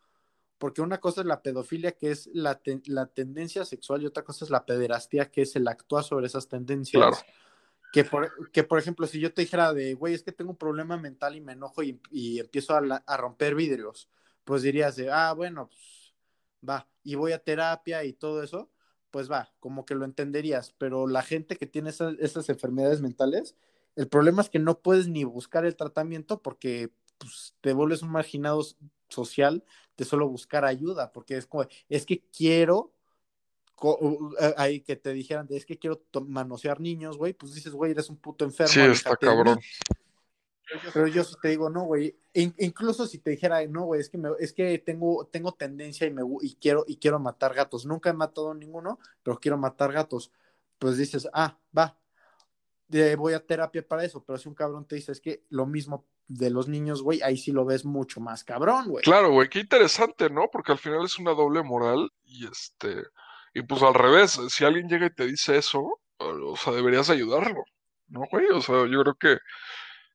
[0.57, 4.25] porque una cosa es la pedofilia, que es la, te- la tendencia sexual, y otra
[4.25, 7.17] cosa es la pederastía, que es el actuar sobre esas Claro.
[7.95, 10.57] Que por, que por ejemplo, si yo te dijera de, güey, es que tengo un
[10.57, 14.09] problema mental y me enojo y, y empiezo a, la- a romper vidrios,
[14.43, 16.13] pues dirías de, ah, bueno, pues
[16.69, 18.69] va, y voy a terapia y todo eso,
[19.13, 23.55] pues va, como que lo entenderías, pero la gente que tiene esas, esas enfermedades mentales,
[23.95, 28.11] el problema es que no puedes ni buscar el tratamiento porque pues, te vuelves un
[28.11, 28.61] marginado
[29.09, 29.63] social
[29.97, 32.94] de solo buscar ayuda, porque es como, es que quiero
[34.57, 38.17] ahí que te dijeran, es que quiero manosear niños, güey, pues dices, güey, eres un
[38.17, 38.73] puto enfermo.
[38.73, 39.61] Sí, está cabrón.
[40.93, 42.17] Pero yo te digo, no, güey.
[42.33, 46.07] In- incluso si te dijera, no, güey, es que, me- es que tengo, tengo tendencia
[46.07, 47.85] y, me, y, quiero, y quiero matar gatos.
[47.85, 50.33] Nunca he matado ninguno, pero quiero matar gatos.
[50.79, 51.97] Pues dices, ah, va,
[52.91, 54.25] eh, voy a terapia para eso.
[54.25, 57.37] Pero si un cabrón te dice, es que lo mismo de los niños, güey, ahí
[57.37, 59.05] sí lo ves mucho más cabrón, güey.
[59.05, 60.49] Claro, güey, qué interesante, ¿no?
[60.51, 63.05] Porque al final es una doble moral y este,
[63.55, 67.65] y pues al revés, si alguien llega y te dice eso, o sea, deberías ayudarlo,
[68.09, 68.47] ¿no, güey?
[68.51, 69.39] O sea, yo creo que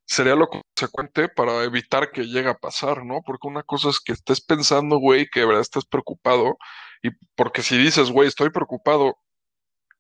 [0.06, 3.22] sería lo consecuente para evitar que llegue a pasar, ¿no?
[3.26, 6.58] Porque una cosa es que estés pensando, güey, que de verdad estés preocupado,
[7.04, 9.16] y porque si dices, güey, estoy preocupado,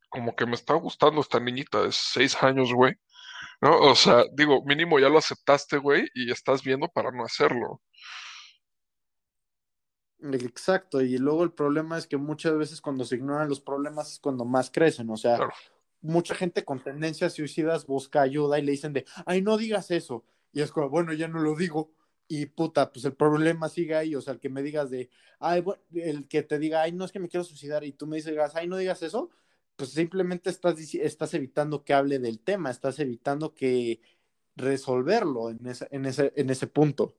[0.10, 2.94] como que me está gustando esta niñita de seis años, güey,
[3.62, 3.78] ¿no?
[3.80, 7.82] O sea, digo, mínimo ya lo aceptaste, güey, y estás viendo para no hacerlo.
[10.22, 14.20] Exacto, y luego el problema es que muchas veces cuando se ignoran los problemas es
[14.20, 15.54] cuando más crecen, o sea, Claro.
[16.02, 20.26] mucha gente con tendencias suicidas busca ayuda y le dicen de, ay, no digas eso,
[20.52, 21.92] y es como, bueno, ya no lo digo,
[22.28, 25.10] y puta, pues el problema sigue ahí, o sea, el que me digas de,
[25.40, 28.06] ay, bueno, el que te diga, ay, no es que me quiero suicidar, y tú
[28.06, 29.30] me digas, ay, no digas eso,
[29.78, 34.02] pues simplemente estás, estás evitando que hable del tema, estás evitando que
[34.58, 37.16] resolverlo en ese, en ese, en ese punto.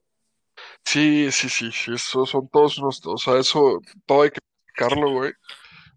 [0.84, 5.10] Sí, sí, sí, sí, eso son todos unos, o sea, eso, todo hay que explicarlo,
[5.12, 5.32] güey.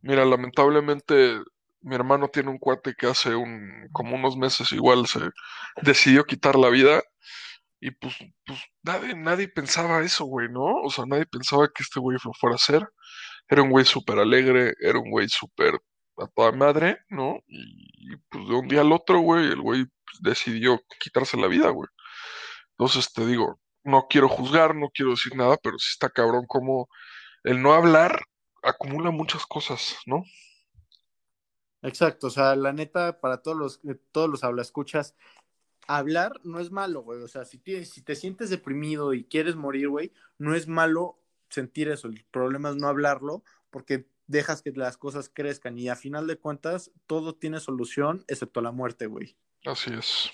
[0.01, 1.39] Mira, lamentablemente,
[1.81, 5.19] mi hermano tiene un cuate que hace un, como unos meses igual se
[5.83, 7.01] decidió quitar la vida
[7.79, 10.63] y pues, pues nadie, nadie pensaba eso, güey, ¿no?
[10.83, 12.87] O sea, nadie pensaba que este güey lo fuera a hacer.
[13.49, 15.75] Era un güey súper alegre, era un güey súper
[16.17, 17.39] a toda madre, ¿no?
[17.47, 21.69] Y, pues de un día al otro, güey, el güey pues, decidió quitarse la vida,
[21.71, 21.89] güey.
[22.77, 26.89] Entonces te digo, no quiero juzgar, no quiero decir nada, pero sí está cabrón como
[27.43, 28.21] el no hablar
[28.63, 30.23] acumula muchas cosas, ¿no?
[31.81, 33.81] Exacto, o sea, la neta, para todos los,
[34.11, 35.15] todos los hablascuchas,
[35.87, 37.21] hablar no es malo, güey.
[37.21, 41.19] O sea, si, tienes, si te sientes deprimido y quieres morir, güey, no es malo
[41.49, 42.07] sentir eso.
[42.07, 46.37] El problema es no hablarlo porque dejas que las cosas crezcan y a final de
[46.37, 49.35] cuentas todo tiene solución excepto la muerte, güey.
[49.65, 50.31] Así es.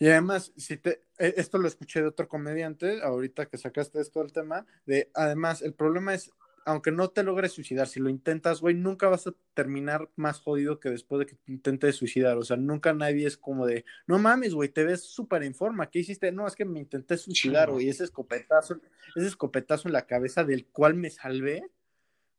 [0.00, 4.20] Y además, si te, eh, esto lo escuché de otro comediante, ahorita que sacaste esto
[4.20, 6.30] del tema, de además, el problema es,
[6.64, 10.80] aunque no te logres suicidar, si lo intentas, güey, nunca vas a terminar más jodido
[10.80, 12.38] que después de que te intentes suicidar.
[12.38, 15.90] O sea, nunca nadie es como de, no mames, güey, te ves súper en forma,
[15.90, 16.32] ¿qué hiciste?
[16.32, 18.80] No, es que me intenté suicidar, güey, ese escopetazo,
[19.14, 21.70] ese escopetazo en la cabeza del cual me salvé,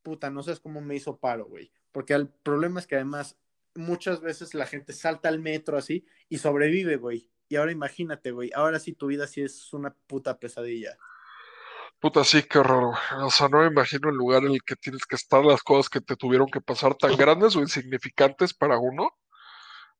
[0.01, 1.71] puta, no sabes cómo me hizo paro, güey.
[1.91, 3.37] Porque el problema es que además
[3.75, 7.29] muchas veces la gente salta al metro así y sobrevive, güey.
[7.51, 10.97] Y ahora imagínate, güey, ahora sí tu vida sí es una puta pesadilla.
[11.99, 13.25] Puta, sí, qué horror, güey.
[13.25, 15.89] O sea, no me imagino el lugar en el que tienes que estar, las cosas
[15.89, 19.09] que te tuvieron que pasar tan grandes o insignificantes para uno,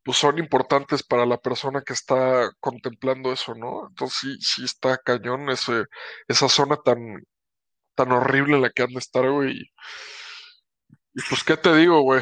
[0.02, 3.89] pues son importantes para la persona que está contemplando eso, ¿no?
[3.89, 5.84] Entonces sí, sí está cañón ese,
[6.30, 7.22] esa zona tan,
[7.95, 9.58] tan horrible en la que han de estar, güey.
[9.58, 9.62] Y,
[11.16, 12.22] y pues, ¿qué te digo, güey?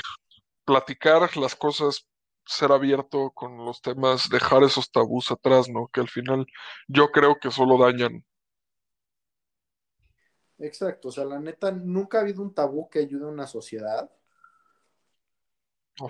[0.65, 2.08] Platicar las cosas,
[2.49, 5.87] ser abierto con los temas, dejar esos tabús atrás, ¿no?
[5.93, 6.47] Que al final
[6.87, 8.25] yo creo que solo dañan.
[10.57, 14.09] Exacto, o sea, la neta, nunca ha habido un tabú que ayude a una sociedad.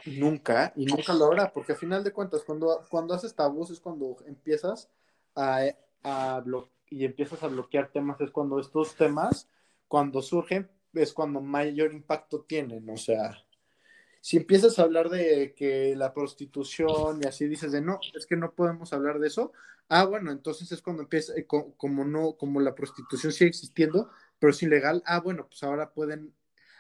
[0.06, 3.80] Nunca, y nunca lo habrá, porque al final de cuentas, cuando, cuando haces tabús es
[3.80, 4.90] cuando empiezas
[5.36, 5.64] a,
[6.04, 6.44] a
[6.90, 9.50] y empiezas a bloquear temas, es cuando estos temas,
[9.88, 13.36] cuando surgen, es cuando mayor impacto tienen, o sea,
[14.22, 18.36] si empiezas a hablar de que la prostitución y así dices de no, es que
[18.36, 19.54] no podemos hablar de eso,
[19.90, 24.10] ah, bueno, entonces es cuando empieza, eh, co- como no, como la prostitución sigue existiendo,
[24.40, 26.34] pero es ilegal, ah, bueno, pues ahora pueden,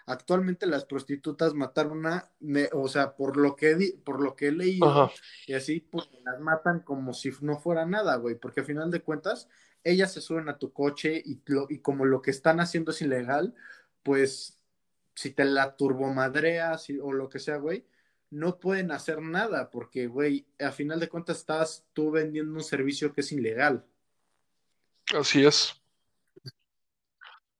[0.05, 4.47] actualmente las prostitutas matar una, me- o sea, por lo que di- por lo que
[4.49, 5.11] he leído, Ajá.
[5.47, 9.01] y así, pues las matan como si no fuera nada, güey, porque al final de
[9.01, 9.47] cuentas,
[9.83, 13.01] ellas se suben a tu coche y, lo- y como lo que están haciendo es
[13.01, 13.55] ilegal,
[14.03, 14.58] pues
[15.19, 17.85] si te la turbomadreas o lo que sea, güey,
[18.29, 23.11] no pueden hacer nada porque, güey, a final de cuentas estás tú vendiendo un servicio
[23.11, 23.85] que es ilegal.
[25.13, 25.73] Así es.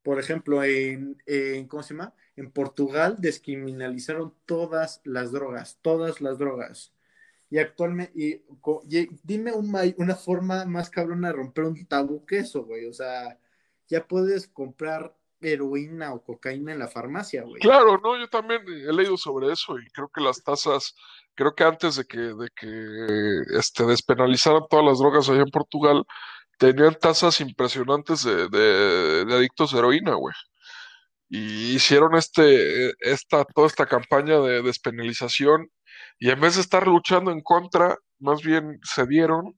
[0.04, 2.14] Por ejemplo, en, en ¿cómo se llama?
[2.38, 6.94] En Portugal descriminalizaron todas las drogas, todas las drogas.
[7.50, 12.26] Y actualmente, y, co- y dime un una forma más cabrona de romper un tabú
[12.26, 12.86] que eso, güey.
[12.86, 13.38] O sea,
[13.90, 17.62] ya puedes comprar heroína o cocaína en la farmacia, güey.
[17.62, 20.96] Claro, no, yo también he leído sobre eso y creo que las tasas,
[21.36, 26.04] creo que antes de que, de que este, despenalizaran todas las drogas allá en Portugal,
[26.58, 30.36] tenían tasas impresionantes de, de, de adictos a heroína, güey.
[31.30, 35.70] Y hicieron este, esta, toda esta campaña de despenalización
[36.18, 39.58] y en vez de estar luchando en contra, más bien se dieron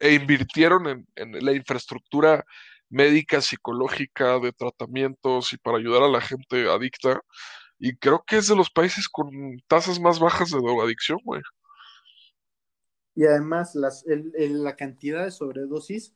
[0.00, 2.44] e invirtieron en, en la infraestructura
[2.90, 7.20] médica, psicológica, de tratamientos y para ayudar a la gente adicta.
[7.78, 9.30] Y creo que es de los países con
[9.68, 11.42] tasas más bajas de drogadicción, güey.
[13.14, 14.32] Y además las, el-
[14.64, 16.14] la cantidad de sobredosis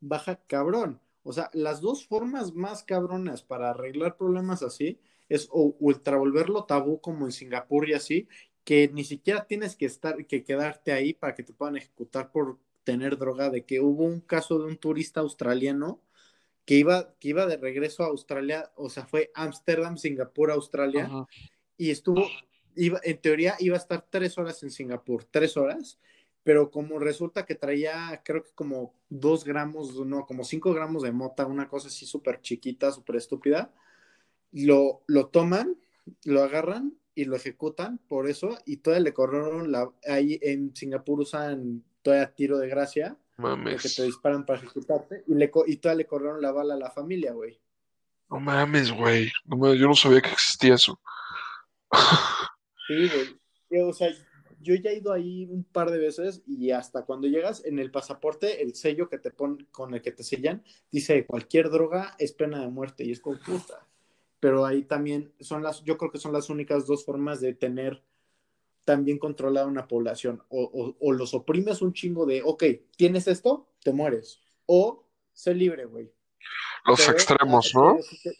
[0.00, 1.00] baja cabrón.
[1.22, 4.98] O sea, las dos formas más cabronas para arreglar problemas así
[5.28, 6.18] es o ultra
[6.66, 8.28] tabú como en Singapur y así,
[8.64, 12.58] que ni siquiera tienes que estar, que quedarte ahí para que te puedan ejecutar por
[12.84, 16.00] tener droga, de que hubo un caso de un turista australiano
[16.64, 21.26] que iba, que iba de regreso a Australia, o sea, fue Ámsterdam, Singapur, Australia, Ajá.
[21.76, 22.26] y estuvo,
[22.76, 25.98] iba, en teoría iba a estar tres horas en Singapur, tres horas,
[26.42, 31.12] pero como resulta que traía, creo que como dos gramos, no, como cinco gramos de
[31.12, 33.72] mota, una cosa así súper chiquita, súper estúpida,
[34.52, 35.76] lo, lo toman,
[36.24, 41.20] lo agarran y lo ejecutan por eso, y todavía le corrieron la, ahí en Singapur
[41.20, 43.96] usan todavía tiro de gracia, Mames.
[43.96, 47.32] te disparan para ejecutarte, y, le, y todavía le corrieron la bala a la familia,
[47.32, 47.60] güey.
[48.28, 49.32] No mames, güey.
[49.44, 51.00] No mames, yo no sabía que existía eso.
[52.86, 53.82] Sí, güey.
[53.82, 54.10] O sea,
[54.60, 57.90] yo ya he ido ahí un par de veces y hasta cuando llegas en el
[57.90, 62.32] pasaporte, el sello que te ponen, con el que te sellan, dice cualquier droga es
[62.32, 63.86] pena de muerte y es con puta.
[64.38, 68.02] Pero ahí también son las, yo creo que son las únicas dos formas de tener
[68.90, 70.42] también controlada una población.
[70.48, 72.64] O, o, o los oprimes un chingo de, ok,
[72.96, 74.40] tienes esto, te mueres.
[74.66, 76.10] O sé libre, güey.
[76.84, 77.92] Los Pero, extremos, ¿no?
[77.92, 78.38] Pero, si te,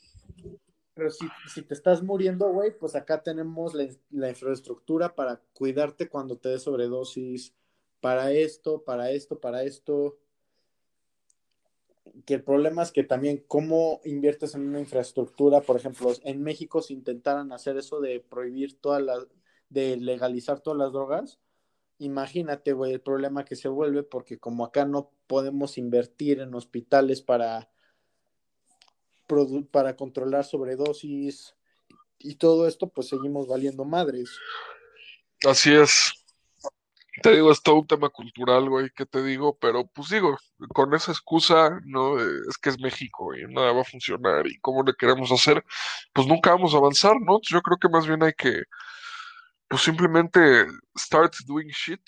[0.92, 6.08] pero si, si te estás muriendo, güey, pues acá tenemos la, la infraestructura para cuidarte
[6.08, 7.54] cuando te des sobredosis,
[8.00, 10.18] para esto, para esto, para esto.
[12.26, 16.82] Que el problema es que también cómo inviertes en una infraestructura, por ejemplo, en México
[16.82, 19.28] si intentaran hacer eso de prohibir todas las,
[19.70, 21.40] de legalizar todas las drogas,
[21.98, 27.22] imagínate, güey, el problema que se vuelve porque como acá no podemos invertir en hospitales
[27.22, 27.70] para
[29.70, 31.54] para controlar sobredosis
[32.18, 34.28] y todo esto, pues seguimos valiendo madres.
[35.46, 36.12] Así es.
[37.22, 39.56] Te digo, es todo un tema cultural, güey, ¿qué te digo?
[39.58, 40.38] Pero pues digo,
[40.72, 42.18] con esa excusa, ¿no?
[42.18, 45.64] Es que es México y nada va a funcionar y cómo le queremos hacer,
[46.12, 47.38] pues nunca vamos a avanzar, ¿no?
[47.42, 48.62] Yo creo que más bien hay que,
[49.70, 50.66] pues simplemente
[50.98, 52.02] start doing shit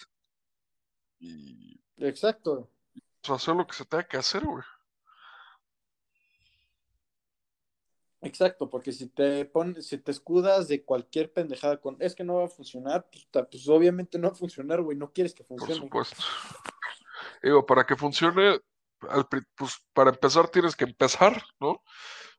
[1.21, 2.69] y Exacto.
[3.21, 4.65] pues, hacer lo que se tenga que hacer, güey.
[8.21, 12.35] Exacto, porque si te pones, si te escudas de cualquier pendejada con es que no
[12.37, 15.59] va a funcionar, pues, pues obviamente no va a funcionar, güey, no quieres que Por
[15.59, 15.83] funcione.
[15.83, 16.21] supuesto.
[17.45, 18.61] Digo, para que funcione,
[19.57, 21.81] pues para empezar tienes que empezar, ¿no?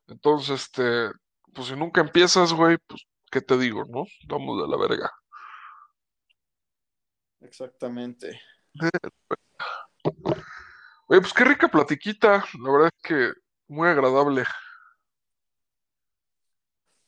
[0.06, 1.10] Entonces, este,
[1.54, 4.06] pues si nunca empiezas, güey, pues, ¿qué te digo, no?
[4.28, 5.10] Vamos de la verga.
[7.40, 8.40] Exactamente.
[11.08, 13.32] Oye, pues qué rica platiquita, la verdad es que
[13.66, 14.44] muy agradable.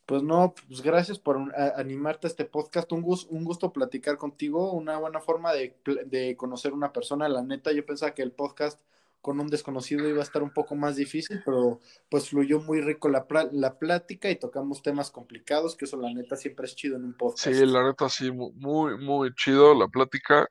[0.04, 2.90] Pues no, pues gracias por animarte a este podcast.
[2.90, 7.28] Un gusto, un gusto platicar contigo, una buena forma de, de conocer una persona.
[7.28, 8.80] La neta, yo pensaba que el podcast
[9.26, 13.08] con un desconocido iba a estar un poco más difícil, pero pues fluyó muy rico
[13.08, 17.06] la, la plática y tocamos temas complicados, que eso la neta siempre es chido en
[17.06, 17.48] un podcast.
[17.48, 20.48] Sí, la neta, sí, mu- muy, muy chido la plática.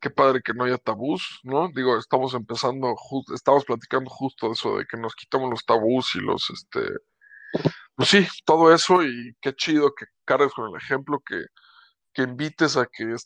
[0.00, 1.68] Qué padre que no haya tabús, ¿no?
[1.74, 2.94] Digo, estamos empezando,
[3.34, 6.80] estamos platicando justo eso de que nos quitamos los tabús y los, este,
[7.94, 11.44] pues sí, todo eso y qué chido que cargues con el ejemplo, que,
[12.14, 13.16] que invites a que,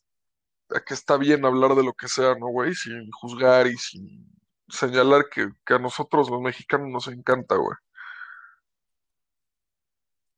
[0.71, 2.75] a que está bien hablar de lo que sea, ¿no, güey?
[2.75, 4.37] Sin juzgar y sin
[4.69, 7.77] señalar que, que a nosotros los mexicanos nos encanta, güey.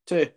[0.07, 0.35] Sí.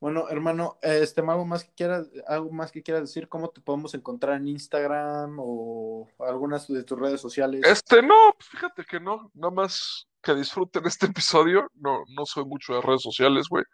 [0.00, 3.94] Bueno, hermano, este, algo más que quieras, algo más que quieras decir, ¿cómo te podemos
[3.94, 7.62] encontrar en Instagram o algunas de tus redes sociales?
[7.64, 12.44] Este, no, pues fíjate que no, nada más que disfruten este episodio, no, no soy
[12.44, 13.64] mucho de redes sociales, güey.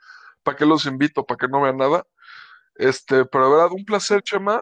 [0.45, 1.27] ¿Para qué los invito?
[1.27, 2.07] ¿Para que no vean nada?
[2.77, 4.61] Este, pero de verdad, un placer, Chema.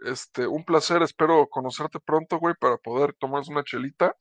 [0.00, 4.14] Este, un placer, espero conocerte pronto, güey, para poder tomarnos una chelita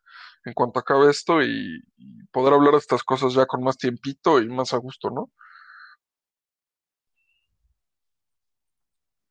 [0.46, 4.42] en cuanto acabe esto y, y poder hablar de estas cosas ya con más tiempito
[4.42, 5.32] y más a gusto, ¿no?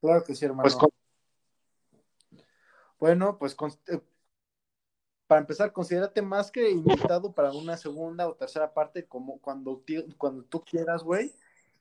[0.01, 0.63] Claro que sí, hermano.
[0.63, 0.91] Pues con-
[2.99, 4.01] Bueno, pues con- eh,
[5.27, 9.83] para empezar, considérate más que invitado para una segunda o tercera parte, como cuando,
[10.19, 11.35] cuando tú quieras, güey.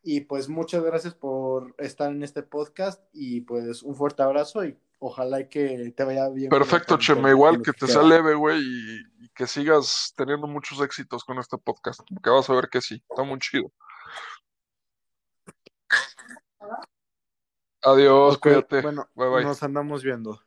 [0.04, 4.78] Y pues muchas gracias por estar en este podcast y pues un fuerte abrazo y
[5.00, 6.50] ojalá y que te vaya bien.
[6.50, 11.24] Perfecto, Chema, igual que te sea leve, güey, y, y que sigas teniendo muchos éxitos
[11.24, 13.72] con este podcast, porque vas a ver que sí, está muy chido.
[17.82, 18.82] Adiós, cuídate.
[18.82, 19.44] Bueno, Bye, bye.
[19.44, 20.40] nos andamos viendo.